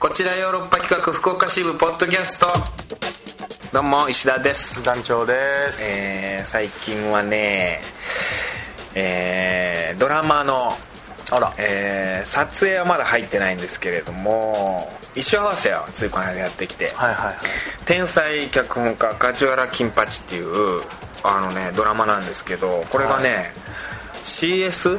[0.00, 2.46] こちらヨーロッパ企画福岡支部ポッドキャスト。
[3.70, 4.82] どうも石田です。
[4.82, 5.34] 団長で
[5.72, 5.78] す。
[5.78, 7.82] えー、最近はね
[8.94, 10.72] えー、ドラマの
[11.30, 11.52] あら。
[11.58, 17.34] えー、撮影はまだ入ってないんですけれども衣装合わせはついこの間やってきてはいはいはい。
[17.84, 20.80] 天才脚本家梶原金八っていう
[21.22, 23.52] あのねドラマなんですけどこれがね、
[24.24, 24.98] CS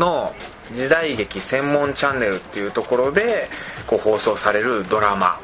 [0.00, 0.34] の
[0.72, 3.48] 時代劇専門チャンネルっていうところで
[3.86, 5.38] こう放送されるドラマ、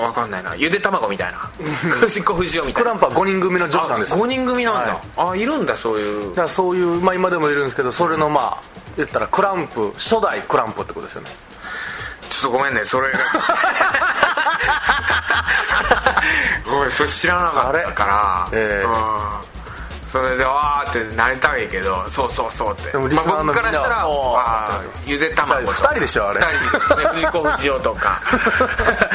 [0.00, 0.54] ー分かんないな。
[0.56, 1.38] ゆで卵みたいな。
[2.00, 2.84] 藤子不二雄みたいな。
[2.84, 4.12] クランプは5人組の女子なんです。
[4.12, 5.30] あ5人組なんだ、はい。
[5.30, 6.30] あいるんだそういう。
[6.30, 8.62] だからそういうまあ今でもいるんですけどそれのまあ
[8.96, 11.30] 言ったらクランプ初代クランプってことですよね。
[12.28, 13.18] ちょっとごめんねそれが
[16.64, 18.48] ごめんそれ知らなかったから。
[18.52, 18.86] ええ。
[18.86, 18.92] うん。
[20.10, 22.90] それでわーってなりたいけどそうそうそうって。
[22.90, 25.78] でもリスナーの僕からしたらあーゆで卵とか。
[25.88, 26.40] 二人でしょあれ。
[26.40, 26.54] 二人
[27.02, 27.08] ね。
[27.12, 28.20] 藤子不二雄とか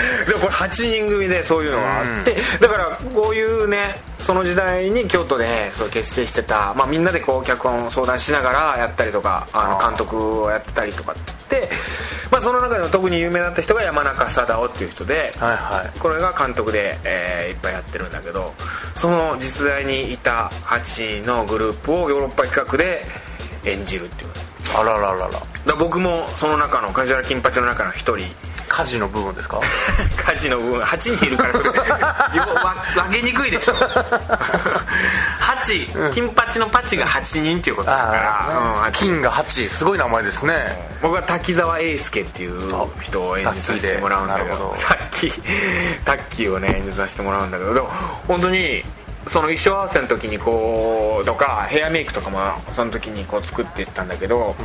[0.27, 11.71] でもこれ8人組でそういうのがあって、だからこういうねその時代に京都でそう結成してた、まあ、みんなでこう脚本を相談しながらやったりとかあの監督をやってたりとかって言って、
[12.29, 15.99] まあ、その中でも特に有名だった人が山中貞夫っていう人で、はいはい。
[15.99, 18.53] これが監督で、えーいっぱいやってるんだけど
[18.95, 23.05] その実在にいた8のグループをヨーロッパ企画で
[23.65, 24.31] 演じるっていう。
[24.79, 25.27] あらららら。
[25.27, 28.25] だから僕もその中の梶原金八の中の一人
[28.73, 29.59] 火事の部分ですか？
[30.31, 31.69] 家事の部分8人いるからそれ
[33.03, 33.73] 分けにくいでしょ。
[35.39, 40.89] 8金八のパチが8人っていうことだから、うん金が8すごい名前ですね。
[41.01, 42.59] 僕は滝沢英介っていう
[43.01, 46.05] 人を演じさせてもらうんだけどタッキーでなるほど。
[46.05, 47.73] タッキーをね演じさせてもらうんだけど。
[47.73, 47.87] でも
[48.27, 48.83] 本当に
[49.27, 52.39] その衣装合わせの時にこうとかヘアメイクとかも
[52.75, 54.55] その時にこう作っていったんだけど、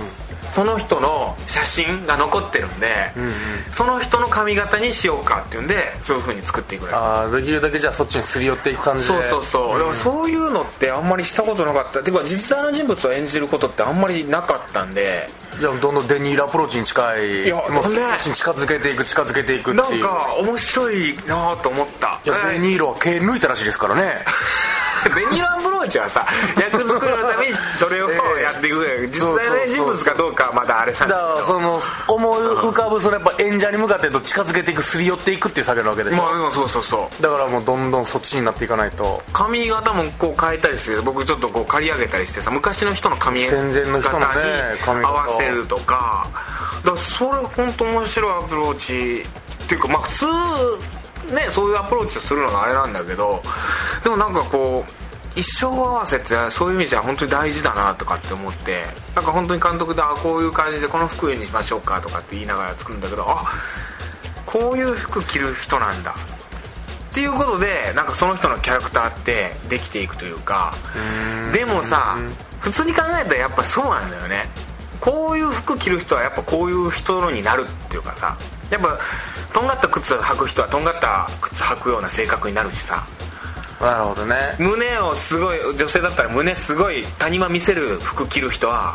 [0.49, 3.33] その人の写真が残ってるんで、うんうん。
[3.73, 9.15] その人の髪型にしようかっていうんでそういう風に作っていくああできるだけじゃあそっちにすり寄っていく感じで。
[9.15, 12.03] そうそうそう、だからそういうのってあんまりしたことなかった。
[12.03, 15.29] ていうか実在の人物を演じることってあんまりなかったんで。
[15.59, 20.03] じゃあどんどんデニールアプローチに近いいやもうそっねちに近づけていく近づけていくっていう。
[20.03, 22.21] なんか面白いなと思った。
[22.25, 24.25] いやデニールは毛抜いたらしいですからね。
[25.15, 26.27] ベニランブローチはさ
[26.61, 28.77] 役作りのためにそれをええやっていく。
[28.77, 37.23] ぐらい実際の人物かどうかはまだあれなんだだからその思い浮かぶそのやっぱ演者に向かってと近づけていくすり寄っていくっていう作業なわけでしょ、まあでもそうそうそう。
[37.23, 39.23] だからもうどんどんそっちになっていかないと。
[39.33, 46.29] 髪型もこう変えたりして僕ちょっとこう刈り上げたりしてさ昔の人の髪型に合わせるとか。
[46.85, 49.23] だからそれ本当面白いアプローチ
[49.65, 53.43] っていうかまあ普通ねそういうアプローチをするのがあれなんだけど
[54.05, 55.06] でもなんかこう
[55.37, 63.45] 一生合わせってそういう意味じゃ本当に大事だなとかって思ってなんか本当に監督であこういう感じでこの服にしましょうかとかって言いながら作るんだけどあ
[64.47, 66.15] こういう服着る人なんだ。
[67.11, 70.75] っていうことでなんかその人のキャラクターってできていくというか
[71.55, 72.15] でもさ
[72.61, 74.45] 普通に考えたらやっぱそうなんだよね。
[75.01, 78.37] こういう服着る人はやっぱこういう人になるっていうかさ
[78.71, 78.99] やっぱ
[79.53, 83.07] とんがった靴履く人はとんがった靴履くような性格になるしさ
[83.81, 84.55] なるほどね。
[84.59, 88.95] 胸をすごい女性だったら胸すごい谷間見せる服着る人は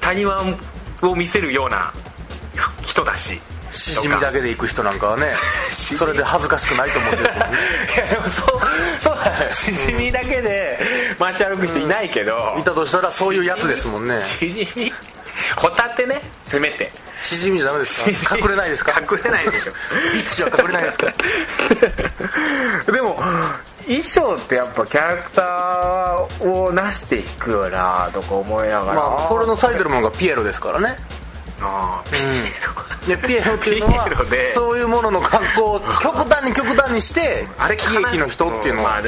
[0.00, 0.42] 谷間
[1.02, 1.92] を見せるような
[2.84, 3.40] 人だし。
[3.70, 5.32] しじみだけで行く人なんかはね
[5.72, 7.58] それで恥ずかしくないと思ってると思うね。
[7.96, 8.60] いやでもそう
[9.00, 14.20] そうしじみだけで街歩く人いないけど、いたとしたらそういうやつですもんね。
[14.20, 14.92] しじみ。
[15.56, 16.92] ホタテねせめて。
[17.22, 18.36] しじみじゃダメですか？
[18.36, 19.00] 隠れないですか？
[19.00, 19.72] 隠れないでしょ。
[20.12, 21.06] ビッチは隠れないですか？
[22.92, 23.18] でも
[23.86, 28.94] 衣装ってやっぱキャラクターをなしていくよなとか思いながら。
[28.94, 30.96] まあそれの最たるものがピエロですからね。
[31.64, 34.08] ああでピエロっていうのは
[34.54, 39.00] そういうものの格好を極端に極端にしてあれ喜劇の人っていうのをや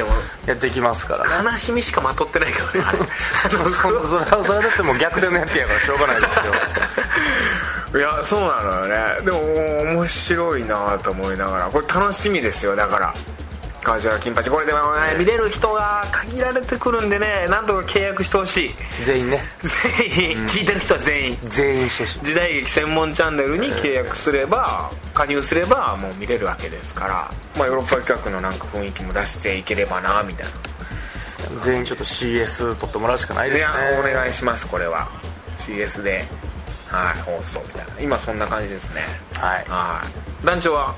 [0.53, 1.49] ってきますからね。
[1.51, 2.99] 悲しみしかまとってないけどねあれ。
[3.49, 3.57] そ
[3.89, 6.53] れはそれはだってもう逆転のやつやからしょうがないですよ。
[7.99, 9.25] いやそうなのよね。
[9.25, 11.65] でも面白いなと思いながら。
[11.65, 13.13] これ楽しみですよだから
[13.85, 18.75] カジュアル金八これでもね見れる人が限られてくるんでねなんとか契約してほしい。
[19.05, 19.43] 全員ね。
[20.09, 21.37] 全員、聞いてる人は全員。
[21.43, 31.61] 全員してほしい時代劇専門チャンネルに契約すれば加入すればもう見れるわけですから、まあ、ヨーロッパ企画のなんか雰囲気も出していければなみたいな。
[31.63, 33.67] 全員ちょっと CS 取ってもらうしかないですね。
[33.67, 35.07] いやお願いしますこれは。
[35.59, 36.25] CS で。
[36.87, 38.01] はい放送みたいな。
[38.01, 39.01] 今そんな感じですね。
[39.33, 39.65] はい。
[39.67, 40.01] は
[40.43, 40.45] い。
[40.45, 40.95] 団長は？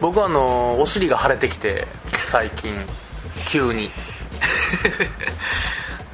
[0.00, 1.88] 僕はあのお尻が腫れてきて
[2.28, 2.74] 最近
[3.46, 3.90] 急に。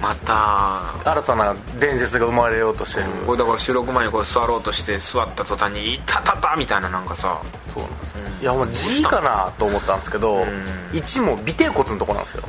[0.00, 7.38] また新たな伝説が生まれようとしてる、これだから収録前にこれ座ろうとして座った途端に「いたたた」みたいななんかさ。
[7.72, 10.46] そうなんです、いやもう G かなと思ったんですけど、
[10.93, 12.49] 1も尾てい骨のとこなんですよ、だ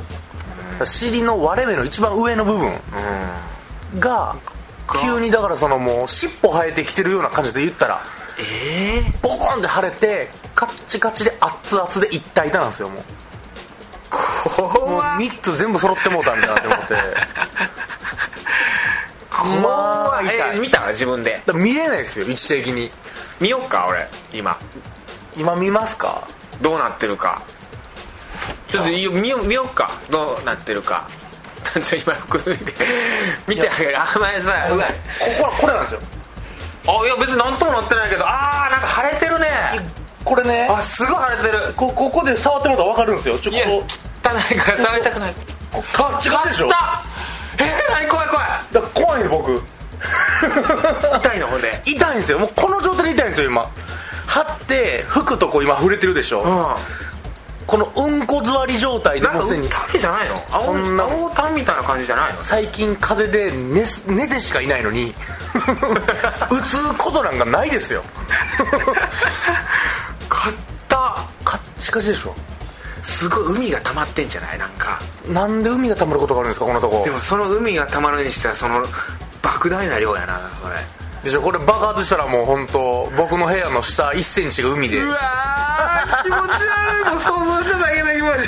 [0.80, 2.68] ら尻の割れ目の一番上の部分
[3.94, 4.00] うん。
[4.00, 4.36] が
[5.02, 8.02] 急にだからそのもう尻尾生えてきてるような感じで言ったら
[8.38, 13.02] ええボコンって腫れてカッチカチで熱々で一体体なんですよもう
[14.10, 16.94] もう怖っ3つ全部揃ってもうたんだなって思って。
[19.62, 20.30] ま 怖いい。
[20.54, 20.86] え見た？
[20.88, 21.42] 自分で。
[21.54, 22.26] 見れないですよ。
[22.28, 22.90] 位置的に。
[23.40, 24.08] 見よっか俺。
[24.32, 24.56] 今。
[25.36, 26.22] 今見ますか？
[26.60, 27.42] どうなってるか。
[28.68, 29.90] ちょっと見よ見よっか。
[30.10, 31.04] どうなってるか。
[31.82, 32.72] ちょ今服脱いで
[33.46, 34.00] 見てあげる。
[34.00, 34.76] あ前さこ
[35.44, 36.00] ここれなんですよ。
[36.88, 38.24] あいや別になんともなってないけど。
[38.26, 39.48] あーなんか腫れてるね
[40.26, 40.66] これね。
[40.68, 41.72] あすごい腫れてる。
[41.74, 43.38] こここで触ってもらったら分かるんですよ。
[43.38, 45.34] ちょいやこ汚いから触りたくない。
[45.72, 46.66] こカッチカチでしょ。
[46.66, 48.08] えー、何？
[48.08, 48.48] 怖い怖い。
[48.72, 49.62] ら怖いんです僕。
[51.22, 51.80] 痛いのほんで。
[51.84, 52.38] 痛いんですよ。
[52.40, 53.70] もうこの状態で痛いんですよ今。
[54.26, 56.76] 貼って服とこう今触れてるでしょ、う
[57.66, 59.68] このうんこ座り状態でもうすでに。
[59.68, 60.42] 宴じゃないの？
[60.50, 61.04] 青そんな。
[61.04, 62.42] 青タンみたいな感じじゃないの？
[62.42, 65.14] 最近風邪で寝す寝てしかいないのに。
[65.56, 68.02] 打つことなんかないですよ
[71.96, 72.34] カッチカチでしょ。
[73.02, 74.58] すごい海が溜まってんじゃない？
[74.58, 75.00] なんか。
[75.28, 76.66] なんで海が溜まることがあるんですか？
[76.66, 77.02] こんなとこ。
[77.04, 78.84] でもその海が溜まるにしてはその
[79.42, 80.76] 莫大な量やなこれ。
[81.22, 81.40] でしょ？
[81.40, 85.00] これ爆発したらもう本当僕の部屋の下1センチが海で。
[85.02, 87.04] うわー気持ち悪い。
[87.10, 88.42] もう想像しただけで気持ち悪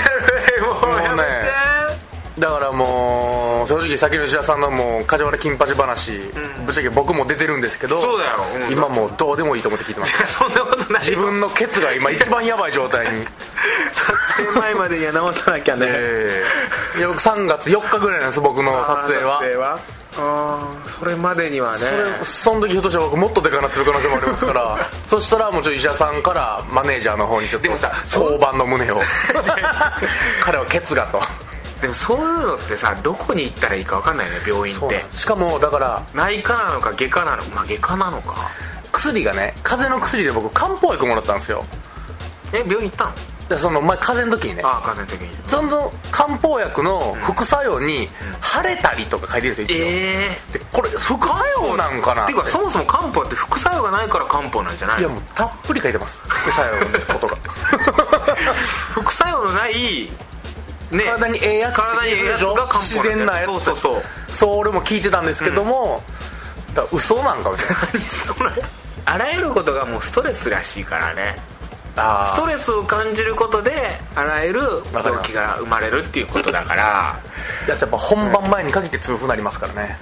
[0.59, 0.61] い。
[0.61, 1.13] もうやめて。
[1.13, 1.23] もうね。
[2.39, 6.19] だからもう正直さっきの石田さんのもう梶原金八話、
[6.65, 8.67] ぶっちゃけ僕も出てるんですけどそうだよ。
[8.67, 8.73] うん。
[8.73, 10.39] 今もうどうでもいいと思って聞いてます。
[10.39, 11.03] そんなことない。
[11.05, 13.27] 自分のケツが今一番やばい状態に。
[13.93, 15.87] 撮影前までには直さなきゃね。
[15.87, 16.45] え
[16.97, 16.99] え。
[16.99, 19.39] いや僕3月4日ぐらいなんです僕の撮影は。
[19.39, 19.79] 撮影は。
[20.21, 21.79] ああそれまでにはね。
[22.25, 24.91] その時ひょっとしたら僕もっとでかなってる可能性もありますから。
[25.07, 29.01] そしたらもうちょ医者さんからマネージャーの方にちょっと交番の胸を。
[30.41, 31.21] 彼はケツがと
[31.81, 35.05] でもそういうのってさどこに行ったらいいか分かんないね病院って。
[35.13, 37.49] しかもだから内科なのか外科なのか。
[37.55, 38.51] まあ外科なのか。
[38.91, 41.65] 薬がね風邪の薬で僕漢方薬もらったんですよ。
[42.53, 43.13] え病院行ったの？
[43.49, 44.63] でその前風邪の時にね。
[44.65, 45.49] ああ風邪の時に。
[45.49, 48.09] その漢方薬の副作用に
[48.43, 49.87] 腫れたりとか書いてるんですよ一応。
[49.87, 49.91] え
[50.53, 52.25] えでこれ副作用なんかな？
[52.25, 55.09] っていうかそもそも漢方って副作用がないから漢方なんじゃないの？
[55.09, 56.19] いやもうたっぷり書いてます。
[56.27, 57.37] 副作用のことが。
[58.93, 60.11] 副作用のない
[60.91, 61.05] ね。
[61.05, 63.47] 体にええやつって体にええやつが漢方自然なやつ。
[63.47, 64.03] そうそうそう。
[64.33, 66.03] そう俺も聞いてたんですけども、
[66.75, 67.63] だから嘘なんかもし
[68.41, 68.63] れない。
[69.05, 71.39] あらゆることがもうストレスらしいからね。
[71.39, 71.58] あ
[72.27, 73.73] ストレスを感じることで
[74.15, 74.61] あらゆる
[74.93, 77.21] 病気が生まれるっていうことだから。
[77.67, 79.99] だってやっぱ本番前に限って痛風になりますからね。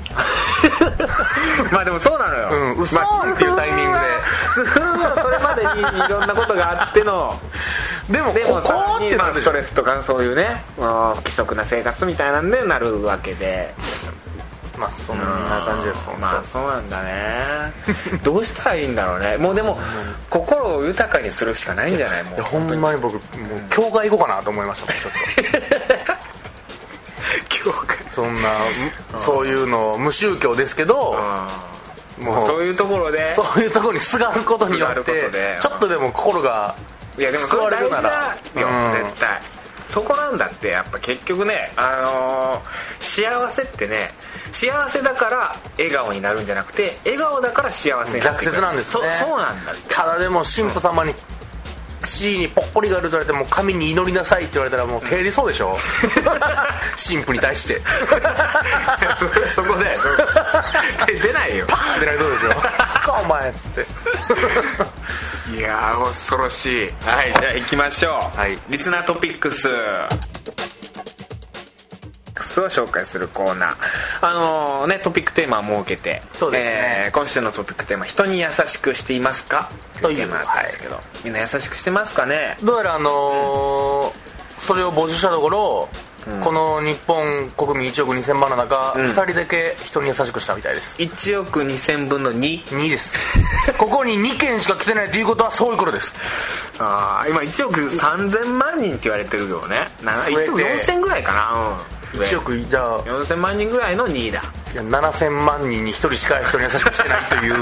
[1.73, 2.97] まあでもそうなのよ、うん嘘。
[2.97, 4.05] まあっていうタイミングで。
[4.55, 7.39] 痛風はそれまでにいろんなことがあっての。
[8.11, 13.75] でもでもここさってなるストレスとかそういうねまあ不規則な生活みたいなんでなるわけで
[14.77, 15.25] まあそんな
[15.67, 17.73] 感じですまあそうなんだね。
[18.23, 19.37] どうしたらいいんだろうね。
[19.37, 19.79] もうでも
[20.31, 22.23] 心を豊かにするしかないんじゃない？
[22.25, 23.21] もいうやほんまに僕もう
[23.71, 26.17] 教会行こうかなと思いましたちょっと。
[27.49, 28.49] 教会そんな
[29.13, 31.17] むそういうの無宗教ですけど
[32.19, 33.35] もうそういうところで。
[33.35, 36.75] そういうところにすがることによってちょっとでも心が
[37.19, 38.93] いやでもそ救われ大事だよ、うん。
[38.93, 39.41] 絶対。
[39.89, 44.11] そこなんだってやっぱ結局ねあのー幸せってね
[44.57, 49.03] 幸せだから笑顔になるんじゃなくて笑顔だから幸せになっていく逆説なんですね。
[49.19, 49.73] そうそうなんだ。
[49.89, 51.15] ただでも神父様に
[52.01, 55.77] クシーにぽっこりがあると言われても神に祈りなさいって言われたらもう手入れそうでしょ？
[57.07, 57.81] 神父に対して。
[59.55, 59.97] そこで
[61.21, 61.67] 出ないよ。
[61.69, 62.49] パーンってなりそうでしょ
[63.07, 63.87] かお前っつって。
[65.57, 66.91] いやー恐ろしい。
[67.05, 68.59] はいじゃあ行きましょう、はい。
[68.69, 69.69] リスナートピックス
[72.61, 73.77] を紹介するコーナー。
[74.23, 76.95] あのーねトピックテーマを設けてそうですね。
[77.07, 79.71] えー今週のトピックテーマ「人に優しくしていますか?」
[80.03, 82.57] というテーマだったんですけど、みんな優しくしてますかね？
[82.63, 85.89] どうやらあのーそれを募集したところ、
[86.43, 89.07] この日本国民1億2000万の中、うん。
[89.13, 90.97] 2人だけ人に優しくしたみたいです。
[90.99, 93.13] 1億2000分の2 2です。
[93.79, 96.13] ここに2件しか来てないということはそういうことです。
[96.81, 99.87] あー今1億3000万人って言われてるけどね。
[100.03, 100.51] な増えて。
[100.51, 101.53] 1億4000ぐらいかな？
[101.53, 103.05] うん1億じゃあ。
[103.05, 104.43] 4000万人ぐらいの2位だ。
[104.73, 107.57] いや7000万人に1人しか人に優しくしてないという。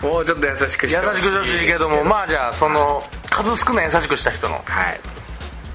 [0.02, 5.00] もうちょっと優しくして優しくしてほしいけどもまあじゃあその数少ない優しくした人のはい。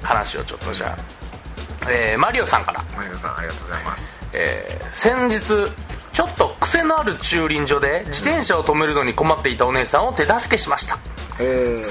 [0.01, 4.21] 話をちょっとじゃあ、えーマリオさんから、マリオさんありがとうございます。
[4.33, 5.71] えー先日
[6.13, 10.95] ちょっと癖のある駐輪場で自転車を止めるのに困っていたお姉さんを手助けしました。
[10.95, 11.12] え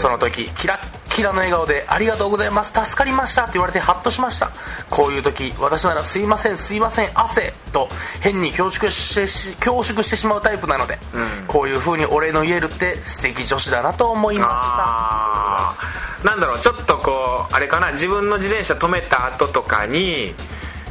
[0.01, 2.73] その時キラッキラの笑顔で「ありがとうございます。
[2.73, 4.51] 助かりました」って言われてハッとしました。
[4.89, 7.89] こういう時私なら「すいませんすいません汗」と
[8.21, 11.45] 変に恐縮してし恐縮してしまうタイプなので、うん。
[11.47, 16.27] こういう風にお礼の言えるって素敵女子だなと思いまあー。
[16.27, 20.35] なんだろうちょっとこうあれかな自分の自転車止めた後とかに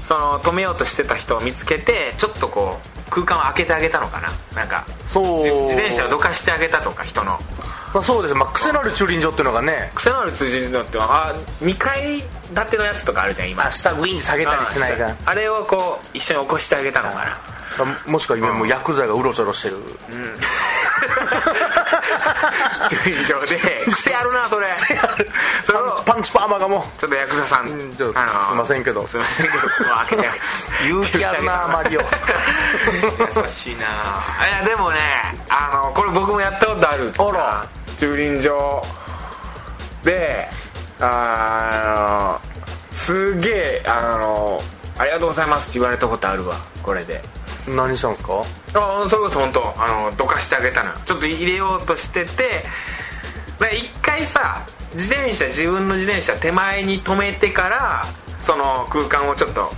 [0.04, 4.30] その止めようとしてた人を見つけてちょっとこう空間を開けてあげたのかな。
[4.56, 5.44] なんかそう。
[5.44, 7.40] 自自転車をどかしてあげたとか人の。
[7.40, 9.92] した、まあ、そうですまあ癖のある駐輪場っていうのがね。
[9.96, 13.68] 癖のある通じのってはあ2階建てのやつとかあるじゃん今。
[13.68, 17.38] あ下グイーン下げたりしないかああれをこう一緒に起こしてあげたのかな。
[18.06, 19.78] もしくは今もうヤクザがうろちょろしてる。
[22.90, 23.58] 駐輪場で。
[23.94, 24.68] 癖あるなそれ。
[25.64, 29.08] それをパンチパーマがもちょっとヤクザさん、うんちょっとあのーすいませんけど。
[29.08, 30.30] すいませんけどここ開けて
[30.88, 32.02] 勇気あるなマリオ。
[32.04, 32.08] 優
[33.48, 33.86] しいな。
[34.48, 35.00] いやでもね
[35.50, 37.66] あのこれ僕もやったことあるあら
[38.02, 38.82] 駐輪場
[40.04, 40.48] で
[41.00, 44.60] あのすげえあの
[44.98, 47.22] ありがとうございますって言われたことあるわこれで。
[47.68, 48.42] 何したんですか？
[48.74, 49.80] あそれこそ本当。
[49.80, 50.96] あのどかしてあげたのよ。
[51.06, 52.64] ちょっと入れようとしてて
[53.60, 54.66] で一回さ
[54.96, 58.06] 自転車自分の自転車手前に止めてから
[58.40, 59.72] その空間をちょっと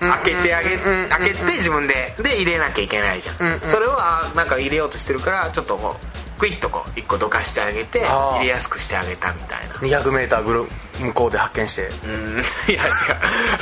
[0.00, 3.36] 開けてあげ開けて自分でで入れなきゃいけないじゃん。
[3.60, 9.74] それをあなんか入れようとしてるからちょっとこうクイッとこう一個どかしてあげて入れやすくしてあげたみたいな。
[10.00, 10.64] 200m ぐる
[11.00, 11.82] 向こうで発見して。
[11.82, 12.40] うん。
[12.72, 12.90] いや違う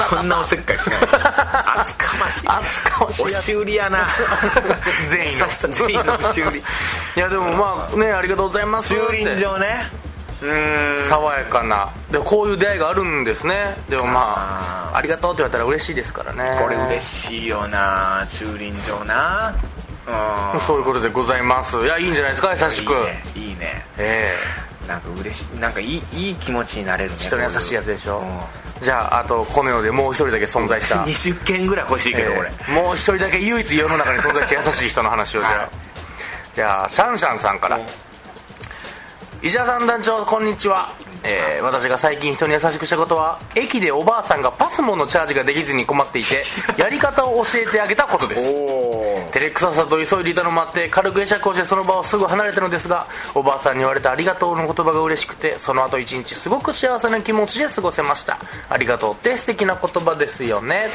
[0.09, 0.99] そんなおせっかいしない。
[1.01, 2.49] 厚かましい。
[2.49, 4.07] 厚かましい押し売りやな。
[5.11, 5.47] 全員の。
[5.73, 6.63] 全員の押し売りい
[7.19, 9.83] やでもまあねありがとうございます駐輪場ね。
[10.43, 11.09] うん。
[11.09, 11.91] 爽やかな。
[12.11, 13.77] でこういう出会いがあるんですね。
[13.89, 16.59] でもまああありがとうって言われたら嬉しいですからね。
[16.61, 19.55] これ嬉しいよな駐輪場な。
[19.71, 19.76] うん
[20.67, 21.77] そういうことでございます。
[21.79, 22.93] いやいいんじゃないですか優しく。
[22.93, 23.23] いいね。
[23.35, 23.85] いいね。
[23.99, 24.35] え
[24.89, 28.19] なんか嬉しいなんかいいいい気持ちになれるねえ人に優しいやつでしょ？
[28.21, 28.85] うん。
[28.85, 30.97] じゃああとこの世でもう一人だけ存在した。
[31.05, 32.53] 20件ぐらい欲しいけど俺え。
[32.69, 35.69] えもう一人だけ唯一世の中に存在して優しい人の話をじゃあ、はい。
[36.55, 37.77] じゃあシャンシャンさんから。
[37.77, 37.87] うん。
[39.43, 40.93] 石田さん団長こんにちは、
[41.27, 46.45] えー私が最近人に優しくしたことは駅でおばあさんがパスモのチャージができずに困っていて
[46.79, 48.41] やり方を教えてあげたことです。
[48.41, 58.39] お照れくささと急いでいたのもあって軽く会釈をしてその場をすぐ離れたのですがおばあさんに言われたありがとうの言葉が嬉しくてその後一日すごく幸せな気持ちで過ごせました。
[58.69, 60.89] ありがとうって素敵な言葉ですよね。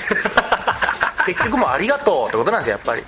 [1.25, 3.03] 結局もうありがとうってことなんですよやっぱり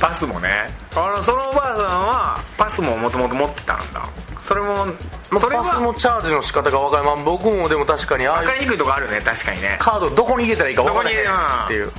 [0.00, 0.48] パスもね。
[0.96, 4.02] あのそのおばあさんはパスももともと持ってたんだ。
[4.40, 4.86] それも
[5.30, 9.20] まあそれはパスのチャージの仕方が分かる、まあ、僕もでも確かに分かりにくいとこあるね。
[9.20, 9.76] 確かにね。
[9.78, 11.18] カードどこに入れたらいいか分からへん。
[11.18, 11.92] っていう。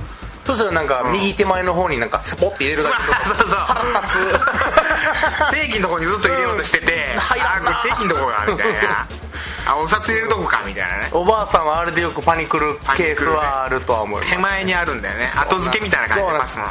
[0.44, 3.58] そしたらなんか右手前の方になんかスポッて入れるだけとかそうそうそう。
[3.58, 4.12] 腹立
[5.50, 5.54] つ。
[5.54, 7.22] 定期のとこにずっと入れようとしてて、うん
[7.82, 9.06] 定期のとこがみたいな。
[9.64, 11.08] あお札入れるとこかみたいなね。
[11.12, 14.32] おばあさんはあれでよくパニクるケースはあるとは思います。
[14.32, 15.30] 手前にあるんだよね。
[15.36, 16.70] 後付けみたいな感じでパスのね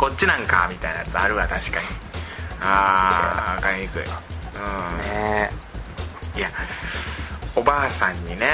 [0.00, 1.86] こっちなんかみたいなやつあるわ確かに。
[2.62, 4.08] ああ分かりにくいうん。
[5.12, 5.50] ね。
[6.34, 6.48] いや
[7.54, 8.46] おばあさんにね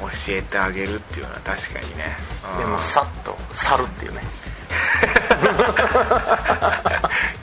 [0.00, 2.06] 教えてあげるっていうのは確かにね。
[2.54, 2.58] うん。
[2.58, 4.22] でもさっと去るっていうね。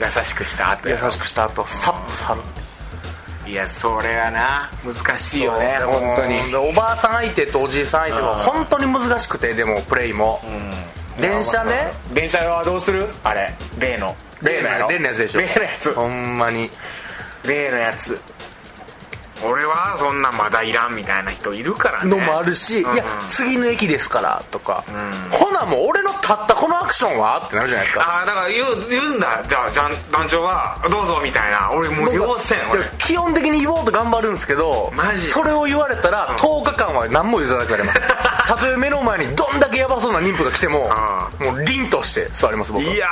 [0.00, 2.40] 優しくした後優しくした後さっと去る。
[3.46, 6.50] いやそれはな難しいよね本当に。
[6.50, 10.40] でおばあさん相手とおじいさん相手は本当に難しくてでもプレイも、
[11.22, 11.92] 電車ね。
[12.12, 13.06] 電車はどうする？
[13.22, 13.54] あれ。
[13.78, 14.14] 例の。
[14.42, 14.88] 例のやろ？
[14.88, 15.40] 例のやつでしょ。
[15.40, 15.94] 例のやつ。
[15.94, 16.68] ほんまに。
[17.46, 18.20] 例のやつ。
[19.44, 22.10] 俺はそんなまだいらんみたいな人いるからね。
[22.10, 22.94] のもあるし、うん。
[22.94, 24.84] いや次の駅ですからとか、
[25.30, 27.42] ほなもう俺のたったこのアクションは？
[27.46, 28.18] ってなるじゃないですか。
[28.18, 29.44] ああだから言う言うんだ。
[29.48, 34.92] じゃあじゃ団長がどうぞみたいな俺もう要せん俺基本的に言おうと頑張るんですけど
[35.32, 38.00] それを言われたら10日間は何も譲らなくなります
[38.46, 40.88] たとえ目の前にどんだけヤバそうな妊婦が来ても
[41.40, 43.08] もう凛として座ります僕いや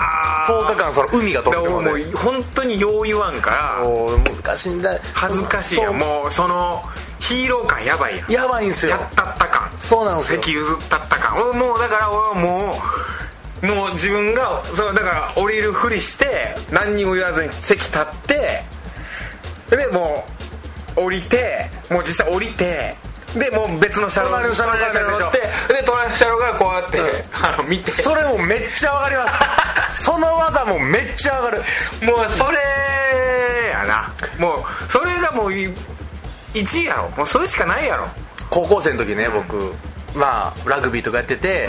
[0.49, 6.83] 10日間その海が飛んでももう本当によう言わんから難しいんだ恥ずかしいやそうんもうその
[7.21, 8.33] ヒーロー感やばいやん。
[8.33, 8.93] やばいんですよ。
[8.93, 9.71] やったった感。
[9.79, 10.43] そうなんですよ。
[10.43, 11.37] 席譲ったった感。
[11.37, 12.75] 俺もうだから俺はも
[13.63, 18.63] うもう自分がそうだから降りるふりして何にも言わずに席立って
[19.77, 20.25] でも
[20.97, 22.97] う降りてもう実際降りて
[23.35, 25.39] でもう別の車両隣の車両乗って
[25.73, 26.99] で隣の車両からこうやって、
[27.33, 27.91] あの見て。
[27.93, 29.29] それもめっちゃわかりま
[29.95, 30.03] す。
[30.03, 31.63] その技もめっちゃわかる。
[32.03, 32.59] もうそれ
[33.71, 34.13] やな。
[34.39, 35.53] もうそれがもう
[36.55, 37.11] 1位やろ。
[37.11, 38.09] もうそれしかないやろ。
[38.51, 39.73] 高校生の時ね僕。
[40.15, 41.69] まあラグビーとかやってて、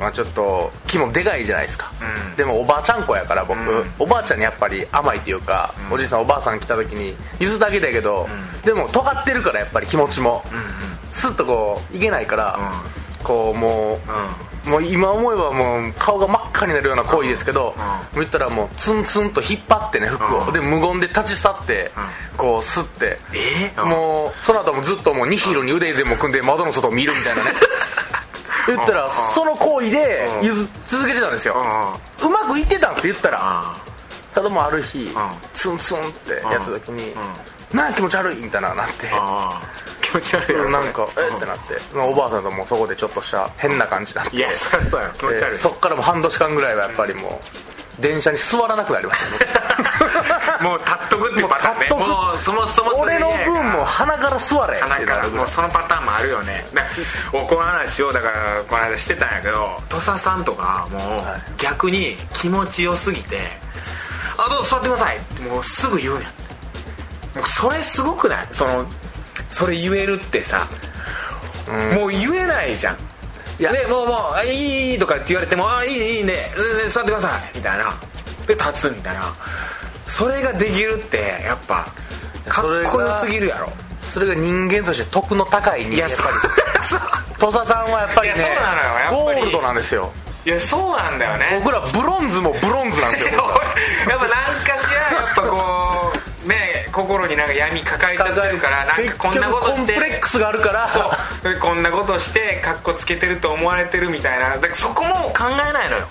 [0.00, 1.90] まあ、ちょっと気もでかいじゃないですか、
[2.30, 2.36] うん。
[2.36, 3.90] でもおばあちゃん子やから僕、うん。
[3.98, 8.28] おばあちゃんにやっぱり甘いっていうか、おじいさんおばあさん来た時に譲ってあげたけど、
[8.64, 10.44] でも尖ってるからやっぱり気持ちも、
[11.10, 12.58] スッとこういけないから、
[13.22, 14.00] こうもう、
[14.66, 17.74] もう今思えばもう顔が真っ赤になるような行為ですけど、
[18.14, 21.90] 言ったらもうツンツンと引っ張ってね服を、うんで無言で立ち去って、
[22.36, 23.86] こうスッて、えー？
[23.86, 27.50] もうその後もずっともうニヒロに腕でも組んで窓の外を見るみたいなね。
[28.66, 29.10] 言ったらうん。
[29.34, 30.28] その行為で
[30.88, 31.54] 続けてたんですよ。
[32.22, 33.38] ううまくいってたんです言ったら。
[33.38, 33.76] ん。
[34.34, 35.14] ただもうある日ん。
[35.52, 37.14] ツンツンってやった時に
[37.72, 37.88] なん。
[37.90, 39.06] や気持ち悪いみたいななって
[40.16, 40.52] 持ち悪い。
[40.52, 41.96] よなんかえってなって。
[41.96, 44.36] まあおばあさんともうそこでちょっとした変な感じになって。
[44.36, 45.50] いやそりゃそうやろ気持ち悪い。
[45.52, 47.40] でそっからもう半年間ぐらいはやっぱりも
[47.98, 52.06] う電車に座らなくなりましたねもう立っとくってパターンね。
[52.06, 53.44] もうそもそも俺ので。
[53.46, 56.64] 分も鼻から座れ鼻からもうそのパターンもあるよね。
[56.74, 56.82] だ
[57.32, 61.62] この話をだからこの間してたんやけど土佐さんとかもうはい。
[61.62, 63.50] 逆に気持ちよすぎて
[64.36, 66.22] 「あどうぞ座ってください」ってもうすぐ言うやん。
[66.22, 66.28] も
[67.44, 68.48] うそれすごくない？
[68.52, 68.86] その
[69.50, 70.68] それ言えるってさ、
[71.94, 72.96] もう言えないじゃん。
[73.58, 73.72] いや。
[73.72, 76.52] でもうもうあ「いいいい」とかって言われても「あいいいいね。
[76.90, 77.94] 座ってください」みたいな。
[78.46, 79.32] で立つみたいな。
[80.06, 81.86] それができるってやっぱ
[82.48, 83.72] かっこよすぎるやろ。
[84.00, 86.28] それが人間として得の高い人間いややっぱり。
[87.38, 88.56] 土佐さんはやっぱりね
[89.10, 90.12] ゴールドなんですよ。
[90.44, 91.60] いやそうなんだよね。
[91.62, 93.50] 僕らブロンズもブロンズなんですよ
[94.08, 95.85] やっぱ何かしらやっぱこうね
[97.06, 100.90] 心になんか闇抱えちゃってるからなんかこんなことしてコンプレックスがあるから。
[100.92, 101.54] そう。
[101.54, 104.50] でこんなことしてカッコつけてると思われてるみたいな。
[104.50, 106.06] だからそこも考えないのよ。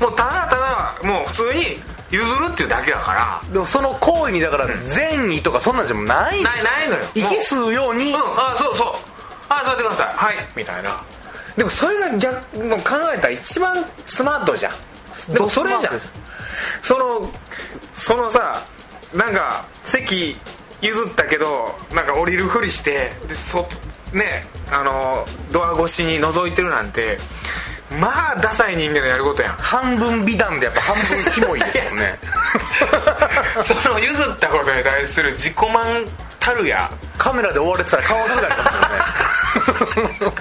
[0.00, 3.52] もうただただもう普通に譲るっていうだけだから。
[3.52, 6.42] でもその行為にだから善意とかそんなんじゃない。
[6.42, 7.04] ないないのよ。
[7.14, 8.12] 息吸うように。
[8.12, 8.16] うん。
[8.16, 8.94] あそうそう。
[9.48, 10.06] あ座ってください。
[10.14, 10.34] はい。
[10.56, 11.02] みたいな。
[11.56, 15.32] でもそれが逆考えたら一番スマートじゃん。
[15.32, 16.00] でもそれじゃん。
[16.80, 17.30] その
[17.92, 18.62] そのさ
[19.14, 20.36] なんか席
[20.80, 23.68] 譲ったけどなんか降りるふりしてでそ
[24.12, 27.18] ねあのドア越しに覗いてるなんて
[27.98, 29.52] まあダサい人間のやることやん。
[29.54, 32.18] 半分美談でやっぱ半分キモいですもんね。
[33.64, 36.06] その譲ったことに対する自己満
[36.38, 36.88] たるや。
[37.18, 38.54] カメラで追われてたら顔がなりま
[39.90, 40.32] すよね。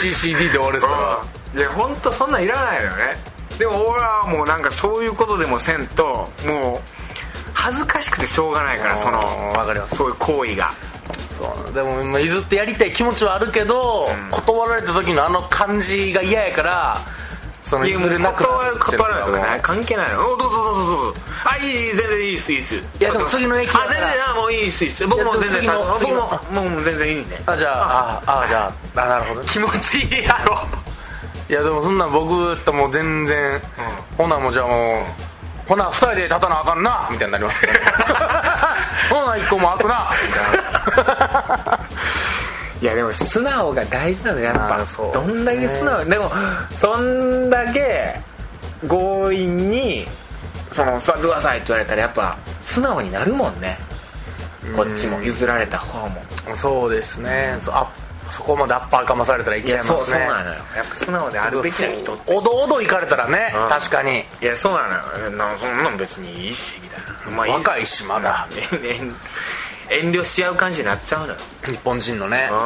[0.14, 1.20] CCD で追われてたら
[1.56, 3.16] いや本当そんなんいらないのよね。
[3.58, 6.93] でも俺はもうなんかそういうことでもせんともう
[7.64, 9.96] 恥ずかしくてしょうがないからそのわかります。
[9.96, 10.70] そういう行為が。
[11.30, 16.98] そうでもまあ譲ってやりたい気持ちはあるけど、断られた時のあの感じが嫌やから
[17.64, 20.18] その譲れなくなってる断らないとか関係ないの。
[20.26, 21.20] おどうぞどうぞどうぞ。
[21.46, 22.74] あいい全然いいっすいいっす。
[22.74, 25.06] いやでも次の駅やあ全然あもういいっすいいっす。
[25.06, 28.42] 僕も全然僕ももう全然いいねあじゃああ。
[28.42, 29.46] あじゃあ あなるほどね。
[29.48, 30.60] 気持ちいいやろ。
[31.48, 33.60] いやでもそんなん僕ともう全然、
[34.16, 35.33] ほなもうじゃあもう
[35.66, 37.08] ほな二人で立たなあかんな。
[37.10, 37.72] みたいになりますね
[39.10, 40.10] ほな一個も開くな。
[40.26, 40.32] み
[40.94, 41.78] たいな
[42.80, 46.04] いやでも素直が大事なのやっぱどんだけ素直。
[46.04, 46.30] でも
[46.78, 48.20] そんだけ
[48.88, 50.06] 強引に
[50.70, 53.78] その座ってくださいって言われたらやっぱ素直になるもんね。
[54.76, 56.22] こっちも譲られた方も。
[56.54, 57.88] そうですね、そあ
[58.30, 60.56] そこまでアッパーかまされたらいいけますねやそうそうなのよ。
[60.76, 62.34] やっぱ素直であるべきな人って。
[62.34, 63.68] おどおど行かれたらね、うん。
[63.68, 64.24] 確かに。
[64.40, 65.02] いやそうなのよ。
[65.28, 68.48] えなそんなん別にいいしみたいな、まあ若いしまだ。
[68.50, 69.14] うん遠
[69.90, 71.38] 遠慮し合う感じになっちゃうのよ。
[71.64, 72.48] 日本人のね。
[72.50, 72.56] うん。
[72.58, 72.64] うん。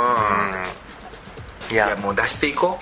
[1.70, 2.78] いいややもう出していこ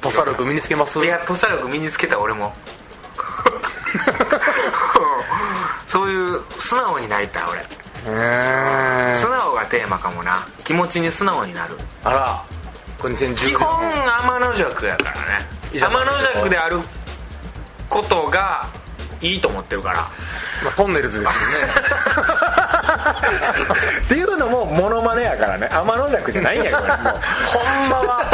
[0.00, 0.98] 土佐力身につけます？
[0.98, 2.52] ういや土佐力身につけた俺も。
[5.86, 7.64] そういう素直になりたい俺
[8.04, 8.10] 素
[9.30, 10.46] 直がテーマかもな。
[10.64, 11.74] 気持ちに素直になる。
[12.04, 12.44] あら。
[12.98, 13.34] これ2010年。
[13.36, 15.46] 基本天の弱やからね。
[15.72, 16.80] 天の弱である
[17.88, 18.66] ことが
[19.20, 20.00] いいと思ってるから。
[20.62, 21.36] まあ、トンネルズですよね。
[24.04, 25.68] っていうのもモノマネやからね。
[25.70, 27.14] 天の弱じゃないんやから もう。
[27.46, 28.24] ほんまは。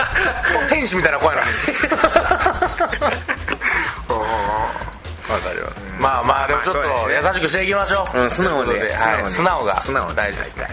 [0.68, 1.48] 天使みたいな声なのに
[5.30, 5.94] わかります。
[6.00, 10.66] まあまあでもちょっと優しくしていきましょう、うん、素直ではい、素直が素直大事ですね、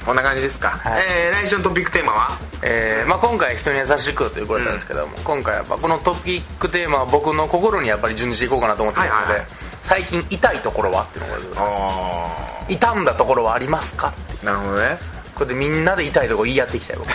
[0.00, 1.02] うん、こんな感じですか、はい。
[1.08, 2.38] えー来週のトピックテーマは？
[2.62, 9.48] えーまあ、今回人に優しくということだったんですけども、今回はやっぱこのトピックテーマは僕の心にやっぱり準じていこうかなと思ってますので、はいはいはい。
[9.82, 11.04] 最近痛いところは？
[11.04, 14.12] っていうのがあるんだところはありますか？
[14.42, 14.98] あなるほどね
[15.40, 17.08] これでみんなで痛いところ言い合っていきたい僕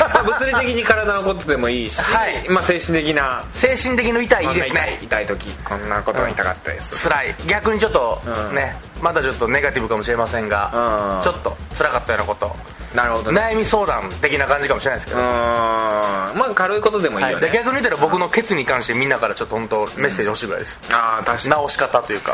[0.00, 2.48] まあ物理的に体のことでもいいし、はい。
[2.48, 7.36] まあ、精神的な精神的の痛いいいです痛いね痛い時こんなことが痛かったです、辛い。
[7.46, 8.56] 逆にちょっとうん。
[8.56, 11.22] ね、まだちょっとネガティブかもしれませんが、うん。
[11.22, 13.40] ちょっと辛かったようなことなるほどね。
[13.40, 16.38] 悩み相談的な感じかもしれないですけど、うーん。
[16.38, 21.50] まあ軽いことでもいいはい、よね、で逆に言ったら僕のケツに関してみんなからちょっと本当メッセージ欲しいぐらいです、ああ確かに。
[21.50, 22.32] 直し方というか。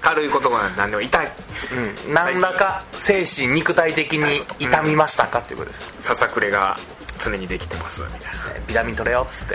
[0.00, 1.32] 軽い言葉なんて何でも痛い。
[2.06, 6.76] うん、何らか精神肉体的に痛みましたかということです、ささくれが
[7.22, 8.26] 常にできてますみたいな。
[8.66, 9.54] ビタミン取れよっつって。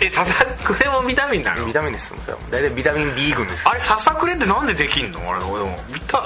[0.06, 1.66] えささくれもビタミンなの？
[1.66, 2.14] ビタミンです
[2.50, 5.20] 大体ビタミン B 群ですあれささくれってなんでできんの？
[5.28, 6.24] 俺でもビタ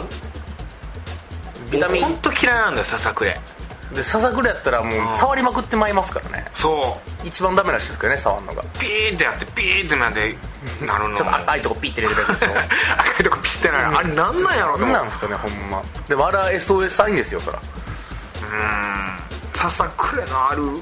[1.73, 2.03] ビタミン。
[2.03, 3.39] 本当嫌いなんだよささくれ
[3.95, 6.47] でささくれやったらもう触りまくってまいりますからね。
[6.55, 7.29] そう。
[7.29, 8.63] 一番ダメらしいですけどね触るのが。
[8.79, 10.35] ピーってやってピーってなって
[10.85, 11.17] なるの。
[11.17, 12.53] ちょっと赤いとこピッて入れてるやつでしょ。
[12.97, 14.97] 赤いとこピッてなるあれなんなんやろうと思う。
[14.97, 15.83] 何なんですかねほんま。
[16.09, 17.59] でもあれは SOS サインですよそら。
[17.59, 19.19] うん。
[19.55, 20.81] ささくれのあるうん。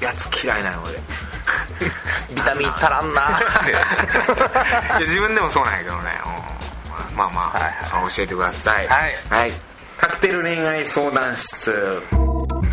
[0.00, 0.98] やつ嫌いなので
[2.34, 3.70] ビタミン足らんなーって。
[3.70, 6.51] いや自分でもそうなんやけどね、うん
[7.16, 8.14] まあまあ、はいはい。
[8.14, 8.88] 教えてください。
[8.88, 9.14] はい。
[9.28, 9.52] はい、
[9.96, 12.02] カクテル恋愛相談室。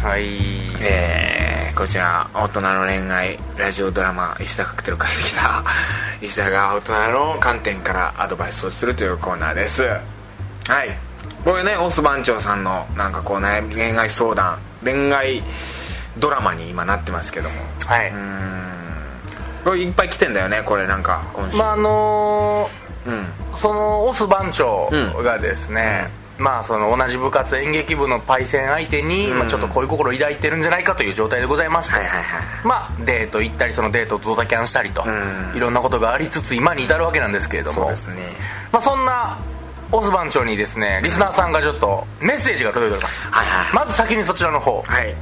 [0.02, 0.76] はい。
[0.82, 5.64] えー、こちら大人の恋愛ラジオドラマ石田カクテル書いてきた
[6.22, 9.84] 石田が大人の観点からアドバイスをするというコーナーです。
[9.84, 10.00] は
[10.84, 10.98] い。
[11.44, 15.44] これねオス番長さんのなんかこう悩み恋愛相談恋愛
[16.18, 17.56] ドラマに今なってますけども。
[17.86, 18.10] はい。
[18.10, 18.60] うーん。
[19.64, 22.70] これいっぱい来てんだよねこれなんか今週、まああの
[23.06, 23.14] うん。
[23.14, 24.90] ーそのオス番長
[25.24, 29.40] がですね、まあその同じ部活演劇部のパイセン相手に、うん。
[29.40, 32.68] まあ、ちょっと恋心を抱いてるんじゃないかという状態でございまして、はいはいはい。
[32.68, 35.58] まあデート行ったりそのデートとドタキャンしたりと、うん。
[35.58, 38.16] いろんなことがありつつ今に至るわけなんですけれどもそうですね。
[38.72, 39.38] まあ、そんな
[39.92, 43.28] オス番長にですねリスナーさんがちょっとメッセージが届いております。
[43.32, 43.86] はいはい。
[43.86, 45.16] まず先にそちらの方、はい。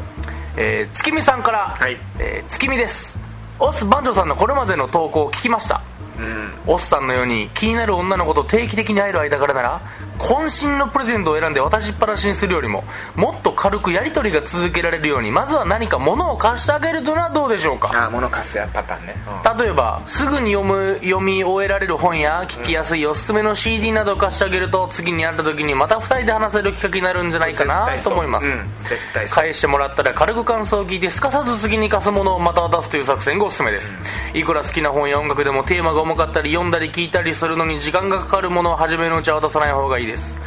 [0.57, 1.97] えー月見さんから、はい。
[2.19, 3.17] えー月見です。
[3.59, 5.81] オス番長さんのこれまでの投稿を聞きました
[6.19, 9.81] うんおっさんのように気になる女の子と定期的に会える間からなら
[10.17, 12.83] 渾身のプレゼントを選んで渡しっぱなしにするよりも
[13.15, 17.91] もっと軽くやり取りが続けられるようにまずは何か物を貸してあげるというのはどうでしょうか？
[17.93, 19.15] あ物貸すやパターンね、
[19.59, 33.93] 例えばすぐに読む読み終えられる本や聞きやすいおすすめの CD などを貸してあげると次に会った時にまた2人で話せる企画になるんじゃないかなと思います、うん絶対返してもらったら軽く感想を聞いてすかさず次に貸すものをまた渡すという作戦がおすすめです、
[34.33, 40.37] いくら好きな本や音楽でもテーマが重かったり読んだり聞いたりするのに時間がかかるものを初めのうちは渡さない方がいいです。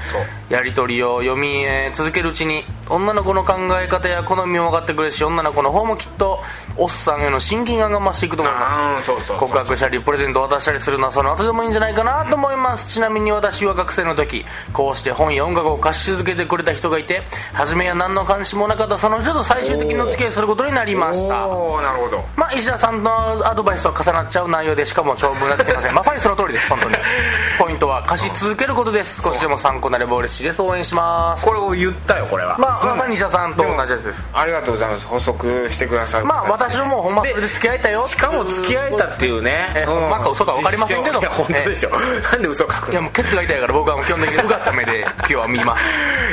[0.49, 6.41] やり取りを読み、えー続けるうちに女の子の考え方や好みも分かってくれるし女の子の方もきっと
[6.77, 9.11] おっさんへの親近感が増していくと思います。
[9.39, 12.89] 告白したりプレゼントを渡したりするのはその後でもいいんじゃないかなと思います。
[12.89, 21.35] ちなみに私は学生の時こうして本や音楽を貸し続けてくれた人がいて初めは何の関心もなかったその人と最終的にお付き合いすることになりました。
[21.35, 22.25] なるほど。
[22.37, 26.97] まあ、石田さんのアドバイスと重なっちゃう内容でしかも長文がつけませんまさにその通りです本当に。
[27.59, 29.21] ポイントは貸し続けることです。
[29.23, 30.63] 少しでも参考になれば嬉しいです。
[30.63, 31.45] 応援します。
[31.45, 32.57] これを言ったよこれは。
[32.59, 32.99] まあ、うん。
[32.99, 34.29] まさに石田さんと同じやつです。
[34.33, 35.07] ありがとうございます。
[35.07, 38.07] 補足してくださるまあ私ももうほんまそれで付き合えたよ。
[38.09, 39.73] しかも付き合えたっていうね。
[39.77, 41.21] えほんまか嘘か分かりませんけど。
[41.21, 41.91] いや本当でしょ。
[41.91, 42.93] なんで嘘書くの？
[42.93, 45.83] いやもうケツが痛いから僕はもう基本的にうがった目で今日は見ます。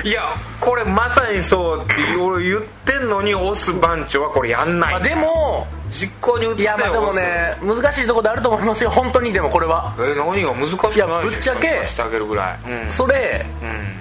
[0.08, 0.22] いや
[0.60, 4.94] これまさにそうって俺言ってんのにオス番長はこれやんない。
[4.94, 8.90] まあでも実行に移っていやまあでもね難しいところであると思いますよ。
[8.90, 9.96] 本当にでもこれは。
[10.00, 12.72] え何が難しくないいやぶっちゃけしてあげるぐらい。
[12.84, 12.92] うん。
[12.92, 13.96] それうん。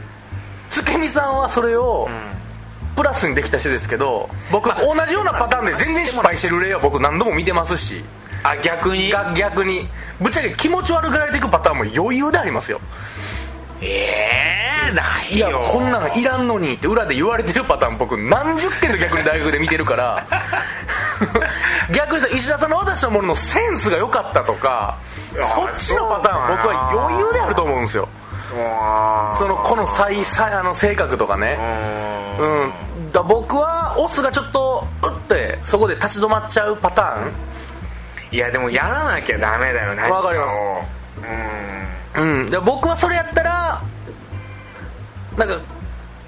[0.70, 2.09] 月見さんはそれを
[2.96, 8.05] プラスにできた人ですけど僕同じようなパターンで全然失敗してる例は僕何度も見てますし。
[8.42, 9.11] あ逆に？
[9.11, 9.88] が逆に。
[10.20, 12.81] ぶっちゃけ気持ち悪がられていくパターンも余裕でありますよ。
[13.81, 13.87] え
[14.62, 20.27] ええないいやよこんなんいらんのにって裏で言われてるパターン僕何十件と逆に大学で見てるから。
[21.92, 24.96] 逆にさ石田さんの渡したもののセンスが良かったとか
[25.55, 28.09] そっちのパターン僕は余裕であると思うんですよ。
[29.38, 31.59] そのこの才才あの性格とかね。
[32.38, 32.62] うん。
[32.62, 32.72] うん。
[33.12, 37.33] だ僕はオスがちょっとうってそこで立ち止まっちゃうパターン。
[38.33, 40.55] いやでもやらなきゃダメだよ何わかります
[42.14, 42.20] す。
[42.20, 42.40] うん。
[42.40, 42.51] うん。
[42.51, 43.83] で僕はそれやったら
[45.37, 45.59] なんか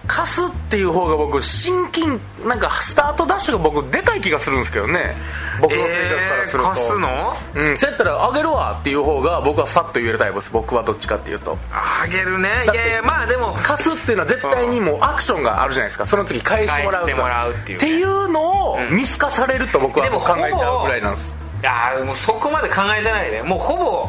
[0.07, 5.15] 貸すっていう方が僕親近なんかスタートダッシュが僕でかい気がするんですけどね。
[5.61, 7.37] 僕の性格からすると、えー貸すの？
[7.57, 10.51] うんそうやったらあげるわっていう方が僕はさっと言えるタイプです。
[10.51, 11.59] 僕はどっちかっていうと。
[11.71, 12.49] あげるね。
[12.73, 16.07] いやいやまあでも貸すっていうのは絶対にもうアクションがあるじゃないですか。
[16.07, 17.07] その次返してもらうと。
[17.07, 17.87] 返してもらうっていうね。
[17.87, 21.37] っていうのを見透かされると僕は考えちゃうぐらいなんです。
[21.61, 24.09] いやもうそこまで考えてないでもうほぼ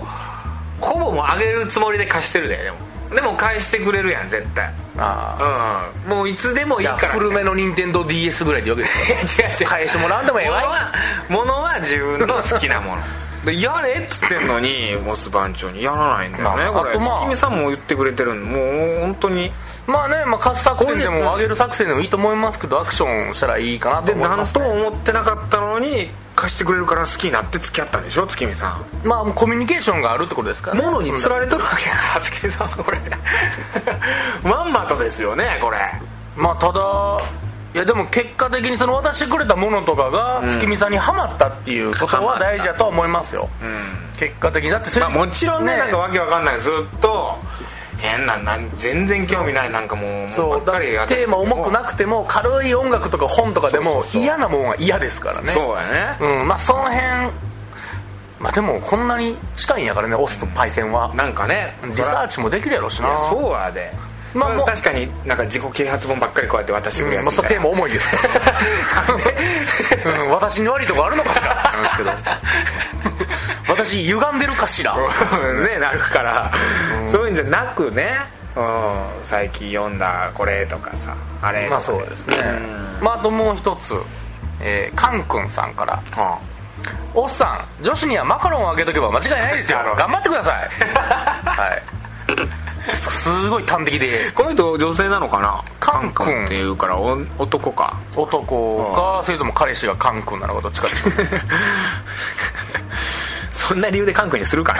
[0.79, 2.77] ほぼもうあげるつもりで貸してるででも。
[3.09, 9.67] でも返してくれるやん絶対あうんもういつでもあいやいいから古めの任天堂 d s ぐらいでよくですか 違う違う。
[9.67, 10.61] 返してもらうんでもええわ
[11.29, 11.31] い。
[11.31, 13.01] 物は自分の好きなもの。
[13.45, 16.99] でやれっつってんのにモス番長にやらないんだよね、まあこれ。
[16.99, 19.51] 月見さんも言ってくれてるんでもう本当に。
[19.87, 28.25] まあね、まあ、貸す作戦でも上げる作戦でもいいと思いますけどアクションしたらいいかなとで思います、何ともね、思ってなかったのに貸してくれるから好きになって付き合ったんでしょ？
[28.25, 29.07] 月見さん。
[29.07, 30.77] まあコミュニケーションがあるってことですから。
[30.77, 32.99] ね物に釣られとるわけやから月見さんはこれ。
[34.43, 35.77] まんまとですよねこれ。
[36.37, 37.21] まあただ
[37.75, 43.49] いやでも結果的にその渡してくれたものとかが月見さんにはまったっていうことは大事だとは思いますよ、
[44.17, 44.71] 結果的に。
[44.71, 46.61] だってそれ、まあもちろんねなんかわけわかんない。
[46.61, 47.37] ずっと
[47.99, 55.49] 変ななん全然興味ないなんかもうもそうばっかりテーマ重くなくても軽い音楽とか本とかでも嫌なもんは嫌ですからね。
[55.49, 56.39] そうやね。
[56.41, 56.99] うんまあその辺
[58.39, 61.13] まあでもこんなに近いんやからねオスとパイセンは。
[61.13, 61.75] なんかね。
[61.83, 63.17] リサーチもできるやろしな。
[63.29, 63.91] そうやで。
[64.33, 68.15] まあ確かになんか自己啓発本ばっかりこうやって渡してくるやつまあ、それテーマ重いです。
[68.15, 71.55] から、うん、私に悪いとこあるのかしら。
[71.55, 71.83] なん。
[71.83, 73.28] で すけど
[73.85, 74.95] 私歪んでるかしら。
[74.97, 76.51] ねなるから、
[77.07, 78.17] そういうんじゃなくね、
[78.55, 82.37] うん、最近読んだこれとかさあれまあそうですね。
[82.37, 83.03] うん。
[83.03, 83.93] まああともう一つ。
[84.61, 85.93] えー、カン君さんから。
[86.11, 86.37] は
[87.15, 89.79] 「おっさん女子にはマカロンをあげとけば間違いないですよ。
[89.97, 90.69] 頑張ってください」
[91.47, 91.83] はい。
[93.09, 94.27] すごい端的で。
[94.29, 95.63] あこの人女性なのかな？
[95.79, 96.45] カン君。
[96.45, 97.97] っていうからお男か。
[98.15, 100.93] 男かそれとも彼氏がカン君なのかどっちかで
[103.69, 104.79] そんな理由でカン君にするかな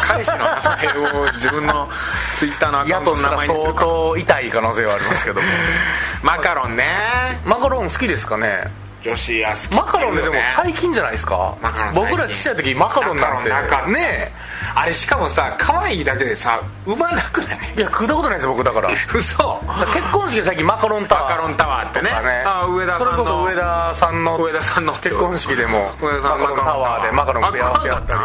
[0.08, 1.90] 彼氏の名前を自分の
[2.36, 5.46] ツイッターのアカウやントの名前にするかな当痛い可能性はありますけども。
[6.22, 7.38] マカロンね。
[7.44, 8.70] マカロン好きですかね？
[9.02, 11.56] 女子は好きマカロンででも最最近じゃないですか？
[11.62, 12.10] マカロン最近。
[12.10, 13.48] 僕らちっちゃい時マカロンなんて。
[13.90, 14.32] ね。
[14.74, 17.58] あれしかもさ可愛いだけでさうまなくない？
[17.76, 18.90] えいや食ったことないですよ僕だから。
[19.14, 19.60] 嘘。
[19.94, 21.24] 結婚式で最近マカロンタワー。
[21.24, 22.10] マカロンタワーってね。
[22.10, 22.44] ね。
[22.46, 23.06] あ上田さんの。
[23.06, 24.36] それこそ上田さんの。
[24.38, 28.20] 上田さんの結婚式でも上田さんのマカロンタワーでマカロン食い合わせやったり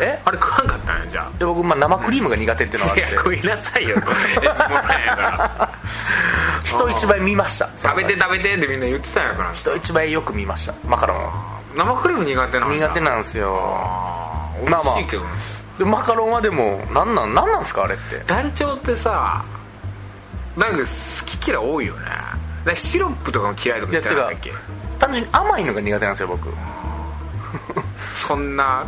[0.00, 0.20] え？
[0.24, 3.04] あれ食わんかったんやじゃで僕、まあ、生クリームが苦手っていうのがあって。
[3.04, 3.96] あいや食いなさいよ
[6.64, 7.68] 人一倍見ました。
[7.80, 9.52] 食べて食べてってみんな言ってたんやから。
[9.52, 10.74] 人一倍よく見ました。
[10.86, 11.18] マカロン。
[11.18, 11.30] を
[11.76, 12.74] 生クリーム苦手なんだ。
[12.76, 13.50] 苦手なんですよ。
[14.64, 14.94] 美まあまあ。
[14.94, 15.28] 味しいけどね。
[15.78, 18.22] でマカロンはでもなんなんなんなんですかあれって。
[18.26, 19.42] 団長ってさ
[20.56, 20.84] なんか好
[21.26, 21.94] き嫌い多いよ
[22.64, 22.74] ね。
[22.76, 24.52] シロップとかも嫌いとか言ってなかったっけ？
[24.98, 26.48] 単純に甘いのが苦手なんですよ僕。
[28.14, 28.84] そんな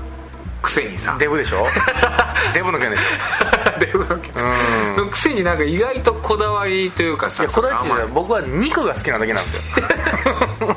[0.64, 1.14] くせにさ。
[1.18, 1.66] デブでしょ？
[2.54, 3.00] デブの件でし
[3.80, 4.96] デブのけうん。
[4.96, 7.90] のくせになんか意外とこだわりというかょさいやこだわりっていう。
[7.90, 10.76] そののは僕は肉が好きなだけなんですよ。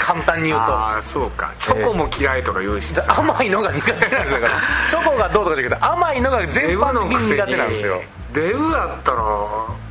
[0.00, 0.72] 簡単に言うと。
[0.72, 1.50] ああそうか。
[1.58, 4.40] チョコも嫌いとか言うしさ、甘いのが苦手なんですよ。
[4.40, 8.02] だからチョコがどうとかじゃなくて甘いのが全般のに苦手なんですよ。
[8.32, 9.18] デブだったら。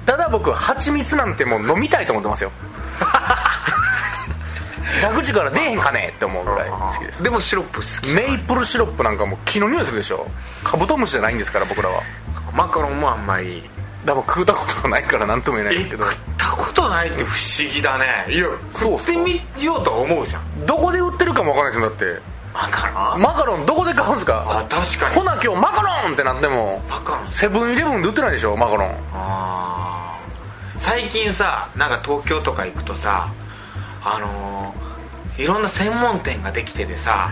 [0.06, 2.52] ただ僕蜂蜜なんてもう飲みたいと思ってますよ
[5.02, 6.14] 蛇口から出えへんかね？
[6.16, 7.24] って思うぐらい好きです。
[7.24, 8.14] でもシロップ好き。
[8.14, 10.28] メイプルシロップなんかもう木の匂いするでしょ。
[10.64, 12.02] カブトムシじゃないんですから僕らは。
[12.54, 13.64] マカロンもあんまり。
[14.06, 16.04] だから食うたことがないから何とも言えないえですけど。
[16.06, 18.26] 食ったことないって不思議だね。
[18.30, 19.00] いやそう。
[19.00, 20.66] 食ってみようとは思うじゃん。
[20.66, 22.36] どこで売ってるかもわかんないですよだって。
[22.54, 23.22] マカロン？
[23.22, 24.46] マカロンどこで買うんですか？
[24.48, 25.16] あ確かに。
[25.16, 26.82] ほな今日マカロンってなっても。
[26.90, 27.32] マカロン。
[27.32, 28.96] セブンイレブンで売ってないでしょマカロン。
[29.14, 30.80] あー。
[30.80, 33.28] 最近さなんか東京とか行くとさ
[34.04, 34.85] あのー
[35.38, 37.30] いろんな専門店ができててさ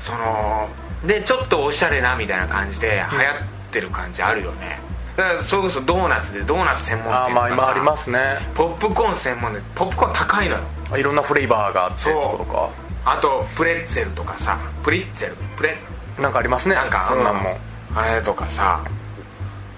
[0.00, 0.68] その
[1.06, 3.26] でちょっとおしゃれなみたいな感じで流行っ
[3.72, 4.78] てる感じあるよね。
[5.16, 8.18] だからそれこそドーナツでドーナツ専門店とかさああまあ今ありますね。
[8.54, 10.62] ポップコーン専門店ポップコーン高いのよ。
[10.98, 12.70] いろんなフレーバーがあってとか。
[13.04, 15.78] あとプレッツェルとかさプリッツェルプレ
[16.18, 16.74] なんかありますね。
[16.74, 17.58] なんかそんなんも。
[17.94, 18.84] あれとかさ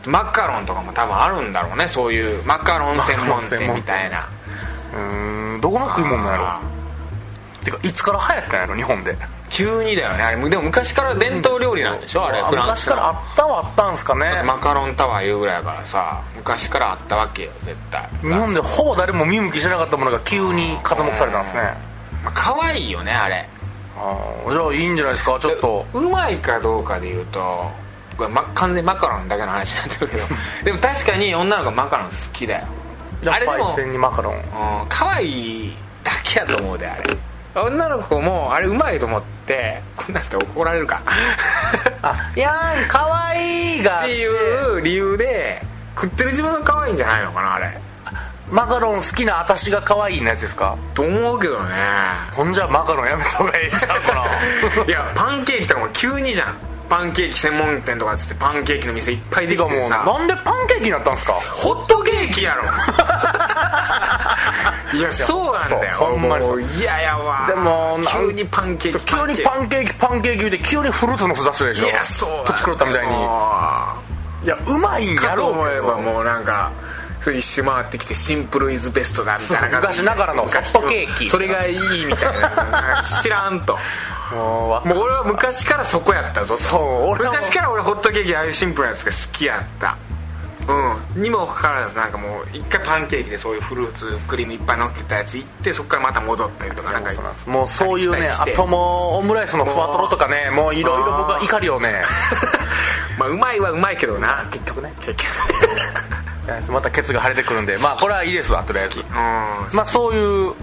[0.07, 4.29] マカロンとかも多分あるんだろうねそういうマカロン専門店みたいな。
[4.93, 6.82] うーんどこの食い物なんやろ
[7.64, 9.16] てかいつから流行ったんやろ日本で。
[9.51, 10.22] 急にだよね。
[10.22, 12.27] あれでも昔から伝統料理なんでしょ？
[12.27, 12.94] あれフランスの。
[12.96, 14.42] 昔からあったはあったんすかね。
[14.46, 21.62] マカロンタワーいうぐらいやからさ昔からあったわけよ絶対日本でほぼ誰も見向きしなかったものが急に風目されたんですね
[22.25, 23.46] まあ可愛いよねあれ
[23.96, 27.70] あーじゃあいいんじゃないですかちょっとうまいかどうかで言うと
[28.16, 30.22] これ、ま、完全にマカロンだけの話になってるけど
[30.64, 32.66] でも確かに女の子マカロン好きだよ
[33.27, 34.42] ああれでもにマカロンうん
[34.88, 35.27] 可愛
[35.66, 37.16] いだけやと思うであれ
[37.55, 41.03] 女の子もあれうまいと思ってこんなんて怒られるか。
[42.03, 44.15] あいやーかわいいがって。
[44.17, 44.27] い
[44.77, 45.62] う理由で
[45.95, 47.71] 食ってる自分が可愛いんじゃないのかなあれ。
[48.51, 50.77] マカロン好きな私が可愛いのやつですか？
[50.95, 51.75] と思うけどね。
[52.33, 54.85] ほんじゃマカロンやめた方がちゃうかな。
[54.85, 56.55] いやパンケーキとかも急にじゃん。
[56.88, 60.03] パンケーキ専門店とかっつってパンケーキの店いっぱいできてさ。
[60.05, 61.33] なんでパンケーキになったんですか？
[61.33, 62.65] ホットケーキやろ
[64.94, 65.96] いやそうなんだよ。
[65.96, 66.61] ほんまにそう。
[66.61, 67.46] もう嫌やわ。
[67.46, 71.87] でも急にパンケーキ急にパンケーキパンケーキ言うて急にフルーツのせ出すでしょ。
[71.87, 73.12] いやそうプチ狂ったみたいに。
[74.44, 75.27] いやうまいんやろ。
[75.27, 76.70] うけど思えばもうなんか
[77.20, 80.03] それ一周回ってきてシンプルイズベストだみたいな感じ。
[80.03, 81.29] 昔ながらのホットケーキ。
[81.29, 83.03] それがいいみたいな。
[83.22, 83.79] 知らんと。
[84.33, 86.62] もう俺は昔からそこやったぞと。
[86.62, 89.96] そう昔から俺ホットケーキああいうシンプルなやつが好きやった
[90.68, 91.22] うん。
[91.22, 97.11] にもかかわらずなんかもう一回パンケーキでそういうフルーツクリームいっぱい乗っけたやつ行ってそこからまた戻ったりとかなんか
[97.46, 102.03] もうそういうねあともうオムライスのふわとろとかねもういろいろ僕は怒りをね。
[103.18, 104.92] まあうまいはうまいけどな結局ね。
[105.05, 107.77] 結局またケツが腫れてくるんで。
[107.79, 109.01] まあこれはいいですわとりあえず。
[109.01, 109.05] うん。
[109.14, 110.55] まあそういう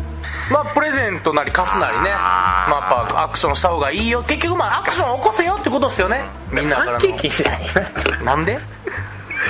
[0.51, 2.09] まあプレゼントなり貸すなりね。
[2.09, 4.21] まあやっぱアクションした方がいいよ。
[4.23, 6.23] 結局まあアクション起こせよってことですよね。
[6.51, 6.93] みんなからの。
[6.93, 8.59] パンケーキじゃないなんで？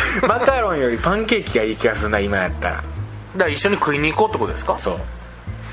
[0.27, 2.75] マカロンよりパンケーキがいい気がするな今やったら。
[2.75, 2.83] だか
[3.45, 4.77] ら一緒に食いに行こうってことですか？
[4.77, 4.99] そう。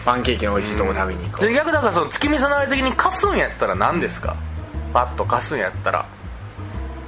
[0.04, 1.46] パンケーキの美味しいとこ食べに行こう。
[1.48, 4.36] で逆だからその月見さなり的に貸すんやったら何ですか？
[4.92, 6.04] パッと貸すんやったら。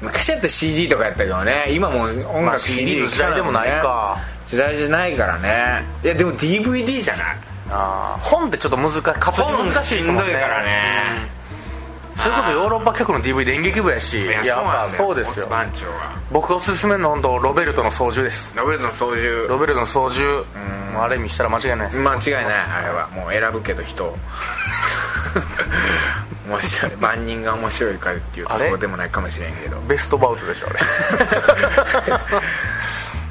[0.00, 1.66] 昔やったら CD とかやったけどね。
[1.70, 4.18] 今もう音まあ楽 CD の時代でもないか。
[4.46, 5.84] 時代じゃないからね。
[6.04, 7.36] いやでも DVD じゃない？
[7.70, 8.20] あー。
[8.22, 10.32] 本ってちょっと難しい活字難しいですもんね。
[10.34, 11.37] からね
[12.18, 15.46] それこそヨーロッパ局の DVD 演劇部やしいややっぱそうですよ。
[15.46, 15.92] 番長が
[16.32, 18.52] 僕がおすすめの本当ロベルトの操縦です。
[18.56, 19.46] ロベルトの操縦。
[19.46, 20.24] ロベルトの操縦。
[20.92, 21.98] もうあれ見したら間違いないです。
[21.98, 22.44] 間違いない。
[22.44, 24.18] あれはもう選ぶけど人を。
[26.48, 26.96] 面白い。
[26.96, 29.78] 万人が面白いかっていうとそうでもないかもしれんけど。
[29.86, 30.80] ベストバウトでしょあれ。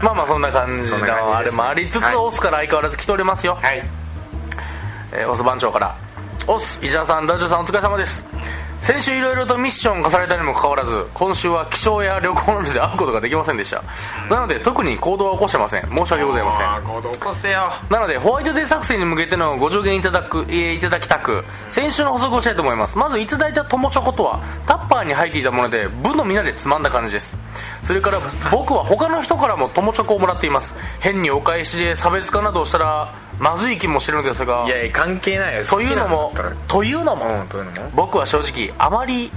[0.01, 1.31] まあまあそんな感じそんな感じですね。
[1.31, 3.83] のあれもありつつ、はいオスから相変わらず来ておりますよ、はい。
[5.11, 5.93] えーオス番長から。
[6.47, 8.23] オス石田さんダジョさんお疲れ様です
[8.81, 13.83] 先週いろいろとミッション課されたにもかかわらず今週は気象や旅行などで会うことができませんでした。
[14.29, 15.81] なので特に行動は起こしてません。
[15.89, 16.69] 申し訳ございません。
[16.69, 17.71] あー行動起こせよ。
[17.89, 22.97] なのでホワイトデー作戦に向けてのご助言いただく、えーいただきたく先週の補足をしたいと思います。
[22.97, 27.37] まずいただいた友チョコとはタッパーに入っていたもので部のみんなでつまんだ感じです。
[27.83, 28.19] それから
[28.51, 30.73] 僕は他の人からも友チョコをもらっています。
[30.99, 35.63] 変にお返しで差別化などをしたらまずい気もしてるのですがいやいや関係ないよ。
[35.63, 36.33] というのも
[36.67, 37.41] というのも、たら。
[37.41, 37.91] うんというのも。
[37.95, 39.31] 僕は正直あまり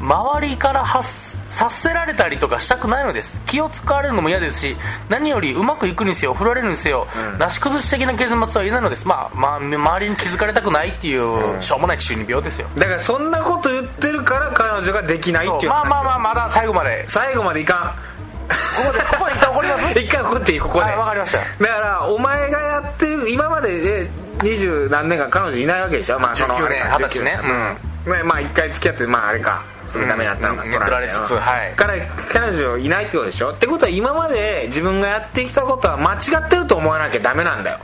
[0.00, 1.08] 周りから発
[1.48, 3.40] 察せられたりとかしたくないのです。
[3.46, 4.76] 気を使われるのも嫌ですし
[5.08, 7.06] 何よりうまくいくにせよ振られるにせよ、
[7.38, 9.06] なし崩し的な結末は言えないのです。
[9.06, 12.68] まあ、まあ、周りに気づかれたくないっていう、しょうもない中二病ですよ。
[12.76, 17.04] だからそんなこと言ってるから彼女ができないっていう話まあまあまあまだ最後まで。
[17.08, 17.96] 最後までいか
[18.48, 18.54] こ
[18.86, 19.86] こでここで一旦怒ります？
[19.86, 20.60] ん一回ここでいい？
[20.60, 20.84] ここで。
[20.84, 21.38] はいわかりました。
[21.38, 24.10] だからお前がやってる今までで
[24.42, 26.18] 二十何年間彼女いないわけでしょ？
[26.18, 26.84] まあその19年。
[26.94, 27.38] あれか20歳ね
[28.06, 29.62] 19ねまあ一回付き合ってまああれか。
[29.86, 30.70] すぐダメだったのか、うん。
[30.70, 31.72] 寝取られつつはい。
[31.74, 31.94] から
[32.30, 33.52] 彼女いないってことでしょ？
[33.52, 37.78] ってことは今まで自分がやってきたことは間違ってると思わなきゃダメなんだよ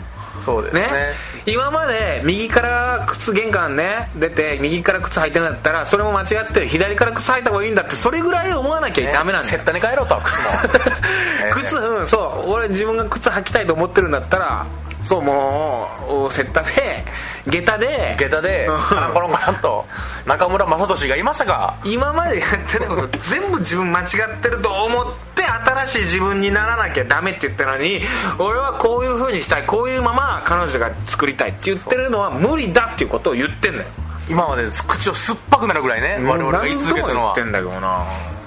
[0.45, 0.83] そうですね。
[0.83, 1.13] ね。
[1.47, 6.67] 今まで右から靴玄関ね出て右から靴履いてるんだったらそれも間違ってる。
[6.67, 9.59] 左から靴履いた方がいいんだってそれぐらい思わなきゃダメなんだよ。
[9.59, 10.51] セッタに帰ろうと靴も。
[11.47, 12.51] えー靴うんそう。
[12.51, 14.67] 俺自分が靴履きたいと思ってるんだったら
[15.05, 17.05] そうもうセッタで
[17.47, 18.81] 下駄で下駄でうん。
[18.81, 19.85] カランコロンコランと
[20.27, 21.77] 中村雅俊がいましたが。
[21.85, 24.09] 今までやってたこと全部自分間違っ
[24.41, 28.01] てると思って新しい自分にならなきゃダメって言ったのに
[28.39, 33.85] 俺はこういう風にしたいこういうまま彼女が作りたいって言ってるのは無理だっていうことを言ってんだよ。
[34.31, 37.15] 今まで口を酸っぱくなるぐらいね我々が言い続けたのは。
[37.15, 38.07] 何度も言ってんだけどな。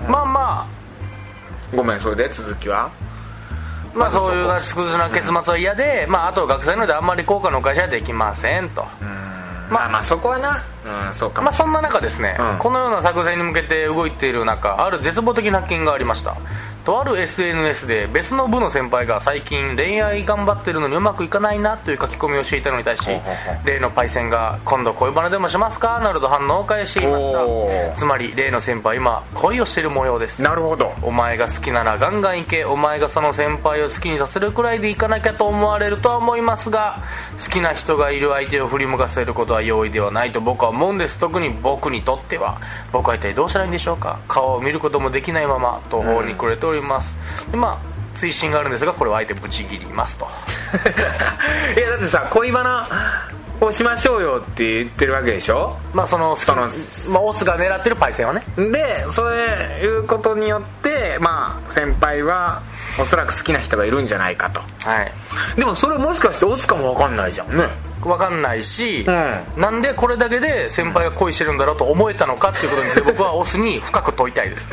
[0.09, 0.67] まあま
[1.75, 2.85] ごめんそれで続きは。
[2.85, 2.91] あ
[3.97, 8.85] まあそういうなし崩しな結末は嫌で、まああと学生なのであんまり効果の会社はできませんと。
[9.69, 10.63] まあまあそこはな。
[10.85, 11.47] うんそうかも。
[11.47, 12.57] まあそんな中ですね、うん。
[12.59, 16.37] このような作戦に向けて動いている中ある絶望的な発見がありました
[16.87, 23.09] とある SNS で別の部の先輩が最近恋愛頑張ってるのにうまくいかないなという書き込みをしていたのに対し
[23.65, 25.99] 例のパイセンが今度恋バナでもしますか？
[25.99, 27.29] などと反応を返していまし
[27.93, 27.97] た。
[27.97, 30.41] つまり例の先輩は今恋をしている模様です。
[30.41, 30.93] なるほど。
[31.01, 32.63] お前が好きならガンガン行け。
[32.63, 37.03] お前がその先輩を好きにさせるくらいで行かなきゃと思われるとは思いますが
[37.43, 41.19] 好きな人がいる相手を振り向かせることは容易ではないと僕は思うんです。
[41.19, 42.61] 特に僕にとっては
[42.93, 44.21] 僕は一体どうしたらいいんでしょうか？
[44.29, 47.15] 顔を見ることもできないまま途方に暮れております、
[47.51, 50.27] でまあ追伸があるんですがこれは相手ブチ切りますと。
[51.77, 52.87] いやだってさ恋バナ
[53.59, 55.77] をしましょうよって言ってるわけでしょ？
[55.93, 56.69] まあそのその
[57.09, 58.43] まあ、オスが狙ってるパイセンはね。
[58.55, 62.61] でそういうことによってまあ先輩は
[62.99, 64.61] おそらく好きな人がいるんじゃないかと。
[64.83, 65.11] はい。
[65.55, 67.67] でもそれもしかしてオスかも分かんないじゃんね
[68.07, 74.67] 分かんないし、うなんでこれだけで先輩が恋してるんだろうと思えたのかっていうことについて 僕はオスに深く問いたいです。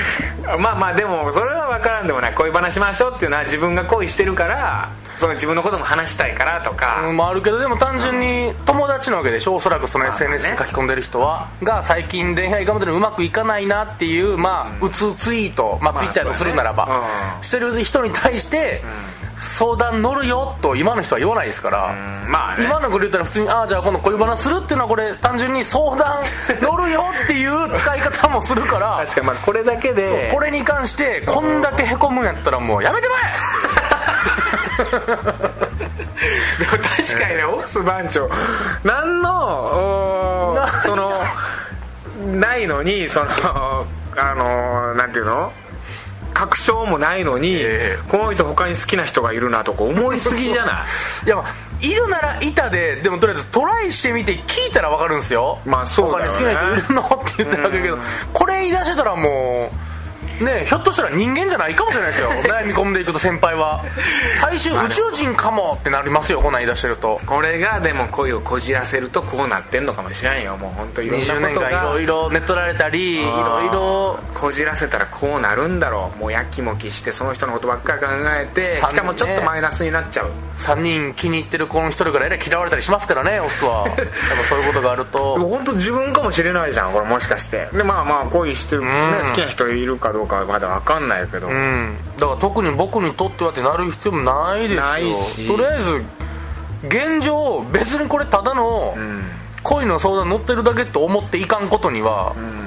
[0.58, 2.32] まあまあでもそれは分からんでもない。
[2.34, 9.54] 恋話しましょうっていうのは自分が恋してるからその自分のことも話したいからとか、うんまああるけどでも単純に友達なわけでしょ？
[9.56, 17.02] おそらくその SNS に書き込んでる人はが最近恋愛頑張ってるのうまくいかないなっていうまあうつツイートまあまあツイッターとするならば
[17.42, 18.82] してる人に対して
[19.36, 21.92] 相談乗るよと今の人は言わないですからう
[22.28, 22.64] んまあね。
[22.64, 26.22] 今のこと言ったら普通にああじゃあ今度恋バナするっていうのはこれ単純に相談
[26.62, 35.04] 乗るよっていう使い方もするから 確かにまあこれだけでこれに関してこんだけへこむんやったらもうやめてまでも
[37.06, 38.28] 確かにね オス番長。
[38.82, 41.12] 何のその
[42.34, 43.26] ないのにその
[44.16, 45.52] あのなんていうの？
[46.34, 50.84] 確証もないのに、えこの人他に好きな人がいるなとか思いすぎじゃな
[51.22, 51.26] い？
[51.26, 51.46] い やまあ
[51.80, 55.58] いるならいたででもとりあえずトライしてみて聞いたら分かるんですよ。
[55.64, 56.54] まあそうだよね。
[56.54, 57.02] 他に好きな人いるの？
[57.02, 57.98] って言ってるわけだけど
[58.32, 59.93] これ言い出してたらもう
[60.40, 62.30] ねひょっとしたら人間じゃないかもしれないですよ。
[62.44, 63.84] 悩み込んでいくと先輩は。
[64.40, 67.20] 最終宇宙人かもってなりますよこんなん言い出してると。
[67.26, 70.56] これがでも恋をこじらせるとこうなってんのかもしれんよ。
[70.56, 71.66] もう本当いろんな20年ことが。
[71.66, 74.18] 間いろいろネットられたりいろいろ。
[74.34, 76.18] こじらせたらこうなるんだろう。
[76.18, 78.06] もうやきもきしてその人のことばっかり考
[78.40, 80.30] えてさしかもちょっとマイナスになっちゃう。
[80.58, 83.86] 3人気に入ってる子の一人からえらい嫌われたりしますからねオスは。
[83.88, 84.04] やっぱ
[84.48, 85.34] そういうことがあると。
[85.36, 87.68] 本当自分かもしれないじゃんこれもしかして。
[87.72, 88.88] でまあまあ恋してる、ね
[89.22, 89.28] うん。
[89.28, 91.96] 好きな人いるかどうかはまだ分かんないけど、うん。
[92.18, 94.80] だから特に僕にとってはってなる必要もないですよ。
[94.80, 95.46] ないし。
[95.48, 96.02] とりあえず
[96.86, 99.44] 現状別にこれただのん。
[99.62, 102.64] 恋の相談乗ってるだけと思っていかんことには、うん。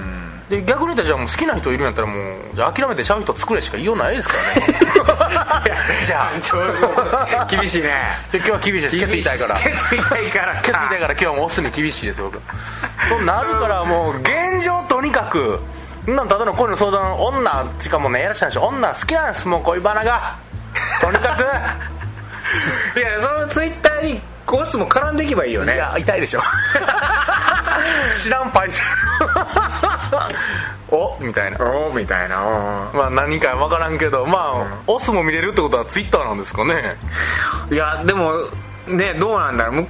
[0.49, 5.67] で逆に言ったらじゃあもう好きな人いるんやったらもうじゃあ諦めてちゃう人作れしか言いようないですからね。
[6.05, 6.31] じゃ
[7.41, 7.91] あ厳しいね。
[8.33, 8.97] 今日は厳しいです。
[8.97, 9.55] ケツ痛いから。
[9.59, 12.39] ケツ痛いからケツ痛いから今日はもうオスに厳しいです僕。
[13.09, 15.59] そうなるからもう現状とにかく
[16.07, 20.37] なんただの恋の相談女しかもねやらしい話女好きなんですもう恋バナが。
[21.01, 21.41] とにかく。
[22.97, 25.75] いやそのツイッターにコスも絡んでいけばいいよね。
[25.75, 26.41] いや痛いでしょ。
[28.23, 28.85] 知らんパイセン。
[30.95, 31.65] おみたいな。
[31.65, 32.41] おおみたいな。
[32.41, 36.95] おまあ何か分からんけどまあ、オスも見れるってことはツイッターなんですかね。
[37.69, 38.31] ーいやでも
[38.87, 39.75] ねどうなんだろう。
[39.75, 39.87] む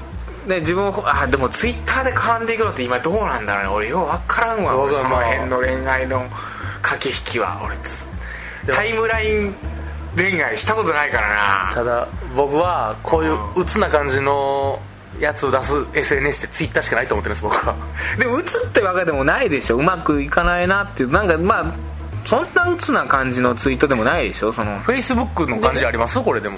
[0.47, 3.69] ね自分あでもツイッターで絡んでいくのって今どうなんだろうね。
[3.69, 4.77] 俺よう分からんわ。
[4.77, 6.25] 俺その辺の恋愛の
[6.81, 7.75] 駆け引きは俺
[8.73, 9.55] タイムライン
[10.15, 11.27] 恋愛したことないから
[11.69, 11.73] な。
[11.73, 14.79] ただ僕はこういう鬱な感じの
[15.19, 17.75] やつを出す SNS ってツイッターしかないと思ってるんです僕は。
[18.17, 19.77] でも鬱ってわけでもないでしょ。
[19.77, 21.11] うまくいかないなっていう。
[21.11, 21.73] なんかまあ
[22.25, 24.51] そんな鬱な感じのツイートでもないでしょ。
[24.51, 26.21] そのフェイスブックの感じあります？
[26.21, 26.57] これでも。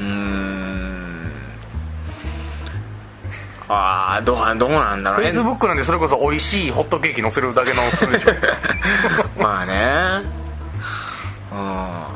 [0.00, 0.47] うーん
[3.68, 5.30] ああどうどうなんだろうね。
[5.30, 8.32] フェイスブックなんでそれこそ美味しいホットケーキ載せるだけのツールでしょ。
[9.42, 10.38] まあね。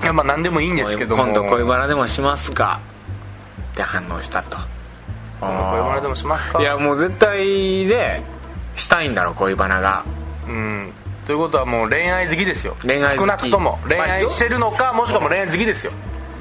[0.02, 1.24] いやまあ何でもいいんですけども。
[1.24, 2.80] 今度恋バナでもしますか。
[3.72, 4.56] って反応したと。
[5.40, 6.60] 恋バナでもしますか。
[6.60, 8.22] いやもう絶対で
[8.74, 10.04] したいんだろ恋バナが。
[10.48, 10.92] うん。
[11.26, 12.76] ということはもう恋愛好きですよ。
[12.82, 13.26] 恋愛好き。
[13.26, 13.78] 少なくとも。
[13.88, 15.92] 恋まあ愛してるのかもしくはもう恋愛好きですよ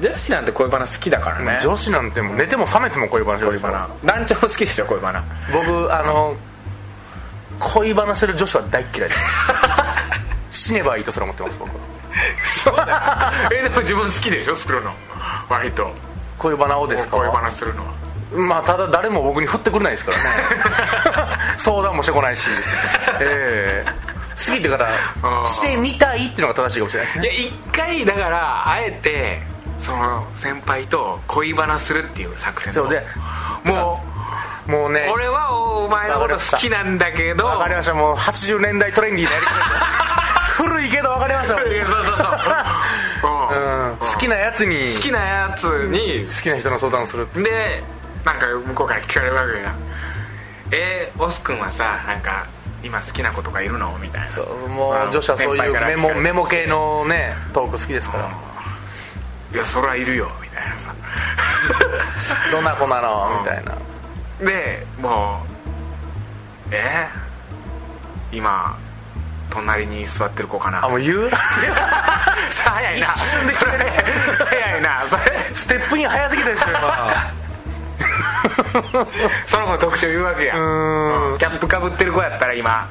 [0.02, 1.60] 女子なんて恋バナ好きだからね。
[1.62, 3.88] 女子なんてもう寝ても覚めても恋バナ恋バナ。
[4.04, 5.22] 団長も好きでしょ恋バナ。
[5.52, 6.36] 僕あの
[7.60, 9.20] 恋バナしてる女子は大っ嫌いです。
[10.68, 11.74] 死ねばいいとすら思ってます僕は。
[12.44, 13.32] そうだ。
[13.52, 14.92] えでも自分好きでしょするの。
[15.48, 15.90] 割と。
[16.38, 17.16] 恋バナをですか？
[17.18, 17.92] 恋バナするのは。
[18.32, 20.24] まあただ誰も僕に振ってくれないですからね。
[21.58, 22.48] 相談もしてこないし。
[23.20, 23.92] ええ。
[24.44, 24.88] 過ぎてから
[25.22, 25.46] うん。
[25.46, 27.28] してみたいっていうのが正しいかもしれないですね。
[27.28, 29.40] いや一回だからあえて
[29.82, 33.02] その先輩と恋バナするっていう作戦そうで
[33.64, 34.00] も
[34.66, 37.94] もうね俺はお前のこと好きなんだけどわかりました。
[37.94, 39.52] もう80年代トレンディーなやり方。
[40.62, 41.58] 古いけどわかりました。
[41.58, 41.74] そうそう
[43.20, 43.58] そうう。
[43.58, 43.90] ん。
[43.90, 43.96] うん。
[43.96, 44.94] 好きなやつに。
[44.94, 46.24] 好きなやつに。
[46.26, 47.82] 好きな人の相談するで
[48.24, 49.74] なんか向こうから聞かれるわけや。
[50.70, 52.46] えー、オス君はさなんか
[52.82, 53.96] 今好きな子とかいるの？
[54.00, 54.28] みたいな。
[54.30, 58.51] そうもう女子はそういうメモメモ系のねトーク好きですから
[59.52, 60.94] いやそりゃいるよみたいなさ。
[62.50, 63.40] どんな子なの？
[63.42, 63.72] みたいな。
[64.46, 65.42] でも
[66.70, 67.06] うえ？
[68.32, 68.76] ー、今
[69.50, 70.84] 隣に座ってる子かな？
[70.84, 71.28] あもう言う？
[72.64, 73.06] 早いな。
[73.06, 75.06] 早いな。
[75.06, 75.22] それ。
[75.54, 76.66] ステップイン早すぎたでしょ
[79.46, 82.88] その子の特徴言うわけやキャップかぶってる子やったら今。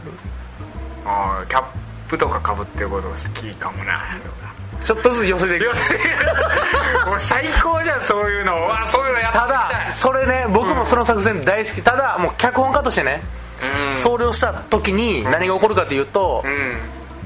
[1.49, 1.63] キャッ
[2.07, 4.47] プとかかぶってる子とか好きかもなとか。
[4.47, 4.50] ん
[4.83, 5.71] ちょっとずつ寄せていく。
[7.19, 8.67] 最高じゃんそういうの。
[8.67, 11.81] わそういうのやってただそれね僕もその作戦大好き。
[11.81, 13.21] ただもう脚本家としてね
[13.61, 13.95] うん。
[13.95, 16.79] 総了した時に何が起こるかというとうん。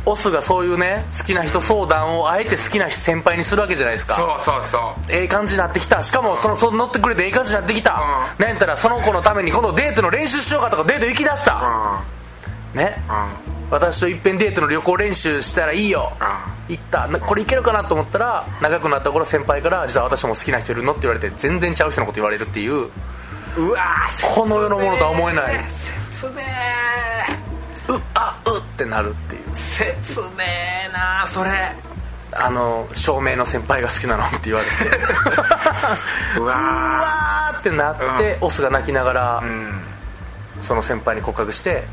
[0.08, 4.16] オスがそういうね好きな人相談をあえて好きな先輩にするわけじゃないですか。
[4.16, 6.04] そうそうそええ感じになってきた。
[6.04, 7.92] しかもそのその乗ってくれてええ感じになってきた、
[8.38, 11.54] うなんやったらその子のために今度デートの練習しようかとかデート行きだした、
[12.74, 13.02] うね。
[13.10, 13.16] うん。
[13.16, 16.12] うん私といっぺんデートの旅行練習したらいいよ
[16.68, 17.08] 行った。
[17.08, 22.90] なこれいけるかなと思ったら長くなった頃先輩から実は私も好きな人いるのって言われて全然ちゃう人のこと言われるっていう
[23.58, 25.60] うわーこの世のものとは思えない。
[26.16, 26.44] 切ね
[27.88, 29.42] うあうってなるっていう。
[29.82, 31.52] え切ねえなそれ。
[32.38, 34.74] あの照明の先輩が好きなのって言われて。
[36.40, 39.82] うわわーってなって、オスが泣きながら、ーうん。
[40.62, 41.86] その先輩に告白して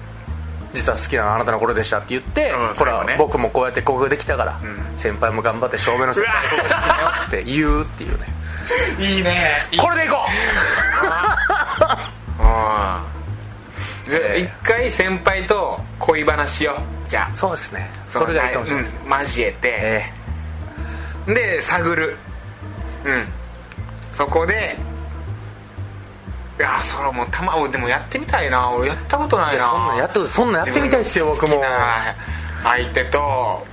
[0.75, 3.15] 実は好きなのはあなたの頃でしたって言って、うんほら、ね。
[3.19, 4.95] 僕もこうやって告白できたから、ん。
[4.97, 8.27] 先輩も頑張って照明の先輩のこと好きだよって言うっていうね。
[8.99, 9.67] いいね。
[9.79, 10.29] これでいこう。
[12.43, 12.45] ん。
[14.05, 17.09] じゃあええ一回先輩と恋話しよう。
[17.09, 17.31] じゃあ。
[17.33, 17.89] うそうですね。
[18.09, 18.85] それがいいかもしれない。
[18.85, 18.91] うん。
[19.21, 20.13] 交えて、え。
[21.27, 22.17] で探る。
[23.05, 23.27] うん。
[24.13, 24.77] そこで
[26.59, 28.71] いやそれもうたまでもやってみたいな。
[28.71, 29.69] 俺やったことないな。
[29.69, 31.63] そんなんやってそんなんやってみたいですよ僕も。
[32.63, 33.67] 相手と。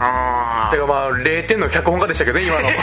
[0.00, 2.68] あてかまあ0点の脚本家でしたけどね今の。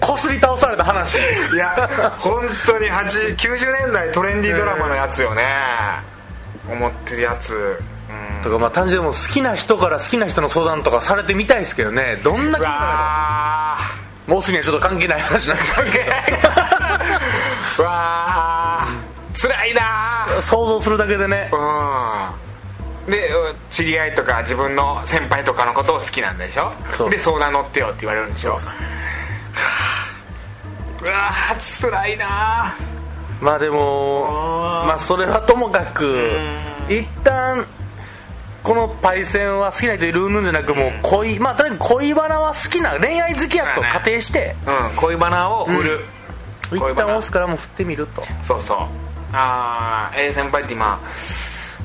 [0.00, 1.18] こすり倒された話。
[1.18, 1.20] あ
[1.54, 5.42] いや本当に80 90年代トレンディードラマのやつよね、
[6.70, 7.80] 思ってるやつ。
[8.08, 8.42] うん。
[8.42, 12.16] とかまあ単純にもう好きな人から好きな人の相談とかされてみたいですけどね。
[12.24, 12.62] どんなう。
[12.62, 13.76] わ
[14.26, 16.45] もうすぐにはちょっと関係ない話になっちゃうけー
[17.78, 21.50] うわー辛いなど想像するだけでね。
[21.52, 23.10] うん。
[23.10, 23.30] で
[23.70, 26.72] 知り合いとか自分の先輩とかのことを好きなんでしょ？
[26.96, 27.10] そう。
[27.10, 28.54] で相談乗ってよって言われるんでしょ？
[28.54, 28.62] はあ
[31.02, 32.74] うわー辛いな
[33.40, 36.30] まあでもまあそれはともかく
[36.88, 37.66] 一旦
[38.62, 44.56] このパイセンは好きな人いるうんじゃなくもう恋まあとにかく恋バナは好きな恋愛好きやと仮定して。
[44.66, 44.96] うん。
[44.96, 46.15] 恋バナを振る、一恋
[46.70, 48.78] バナ旦押すからもう振ってみるとそうそう。
[49.32, 50.98] ああえー、先輩って今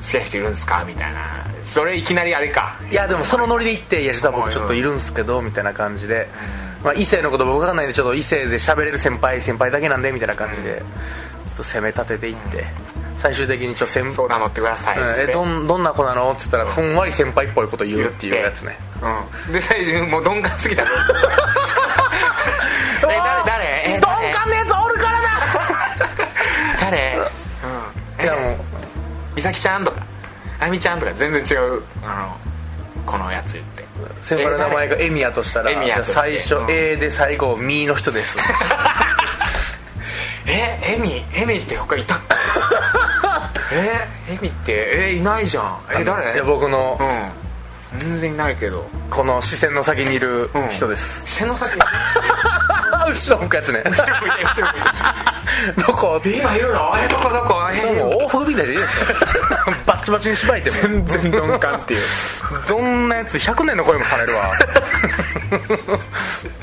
[0.08, 0.84] きな人いるんですか？
[0.86, 1.44] みたいな。
[1.62, 2.76] それいきなりあれか。
[2.90, 6.28] いやでもそのノリで言って「いや実は僕ちょっといるんすけど」みたいな感じで、
[6.84, 10.82] まあ、異性のこと僕分かんないんでちょっと異性で喋れる先輩先輩だけなんでみたいな感じで。
[11.48, 12.64] ちょっと攻め立てていって
[13.18, 15.20] 最終的にちょ先相談乗ってくださいうん。
[15.28, 16.32] えどんどんな子なの？
[16.32, 18.78] っつったらふんわり先輩っぽいこと言うっていうやつね。
[19.46, 19.52] うん。
[19.52, 20.82] で最初もう鈍感すぎた。
[23.04, 23.51] え誰
[29.42, 30.00] 美咲ちゃんとか
[30.60, 32.36] あみちゃんとか全然違うあ
[32.96, 33.82] のこのやつ言って。
[34.22, 36.70] 先輩の名前がエミヤとしたらエミヤ最初うん。
[36.70, 38.38] A で最後ミーの人です。
[40.46, 42.20] えエミエミって他いたっ
[43.70, 43.74] け？
[43.74, 44.72] えエミって
[45.08, 45.80] えいないじゃん。
[45.92, 46.34] え誰？
[46.34, 47.98] いや僕のうん。
[47.98, 48.88] 全然いないけど。
[49.10, 50.68] この視線の先にいるうん。
[50.68, 51.72] 人です、背の先？
[53.08, 53.82] 後ろ向くやつね。
[53.82, 54.62] どこって
[56.24, 56.94] 今いるの？
[56.98, 57.28] えどこ？
[57.30, 57.54] どこ？
[57.72, 59.06] えもう往復みたいでいいですよ。
[59.86, 60.76] バッチバチに縛いても。
[60.76, 62.02] 全然鈍感っていう。
[62.68, 64.52] どんなやつ？100年の声もされるわ。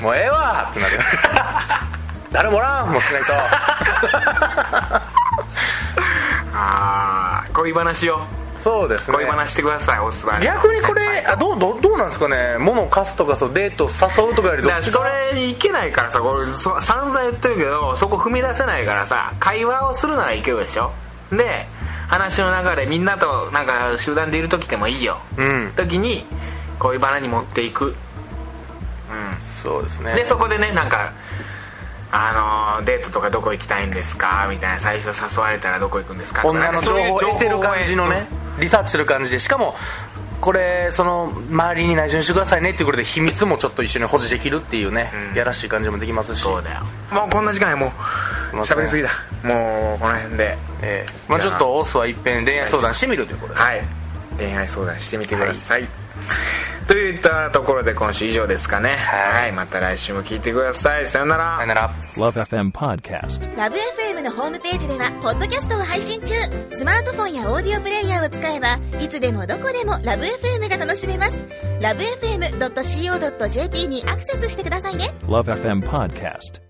[0.00, 0.68] もうええわ！
[0.70, 0.98] ってなる。
[2.32, 2.90] 誰もおらん！
[2.92, 3.32] もう少ないと。
[6.52, 8.26] ああ恋話よ
[8.62, 9.16] そうですね。
[9.16, 12.58] 恋話してくださいおすば逆にこれあどうどうどうなんですかね？
[12.58, 20.92] 物を貸すとかそうデート誘うとかよりどっちがそれにいけないからさこれそ散々言ってるけどそこ踏み出せないからさ会話をするならいけるでしょ？
[21.32, 21.66] で
[22.08, 25.18] 話の中でみんなとなんか集団でいる時でもいいよ。
[25.38, 25.72] うん。
[25.76, 26.24] 時に
[26.78, 27.94] 恋バナに持っていく。
[29.62, 30.14] そうですね。
[30.14, 31.12] でそこでねなんか
[32.12, 34.48] あのデートとかどこ行きたいんですか？
[34.50, 36.44] みたいな最初誘われたらどこ行くんですか？
[36.48, 38.26] 女の情報を得てる感じのね
[38.60, 39.74] リサーチする感じでしかも
[40.40, 45.36] これその周りに内緒にしてくださいねっていうことで秘密もちょっと一緒に保持できるっていうね、うん。
[45.36, 46.40] やらしい感じもできますし。
[46.40, 46.80] そうだよ。
[47.12, 47.92] もうこんな時間やも
[48.52, 49.10] う喋りすぎだ。
[49.42, 50.58] もうこの辺で。
[50.82, 51.12] ええ。
[51.28, 53.82] まあ、ちょっとオスは一遍恋愛相談してみるということではい。
[54.38, 55.86] 恋愛相談してみてください、
[56.86, 58.96] といったところで今週以上ですかね。
[58.96, 59.52] はい。
[59.52, 61.06] また来週も聞いてください。
[61.06, 61.56] さよなら。
[61.58, 61.90] さよなら。
[62.16, 63.56] Love FM Podcast.
[63.56, 66.34] ラブ f m のホームページではポッドキャストを配信中。
[66.70, 71.36] スマートフォンやオーディオプレイヤーを使えばいつでもどこでもラブ f m が楽しめます。
[71.80, 75.14] ラブ FM.co.jp にアクセスしてくださいね。
[75.26, 76.69] Love FM Podcast.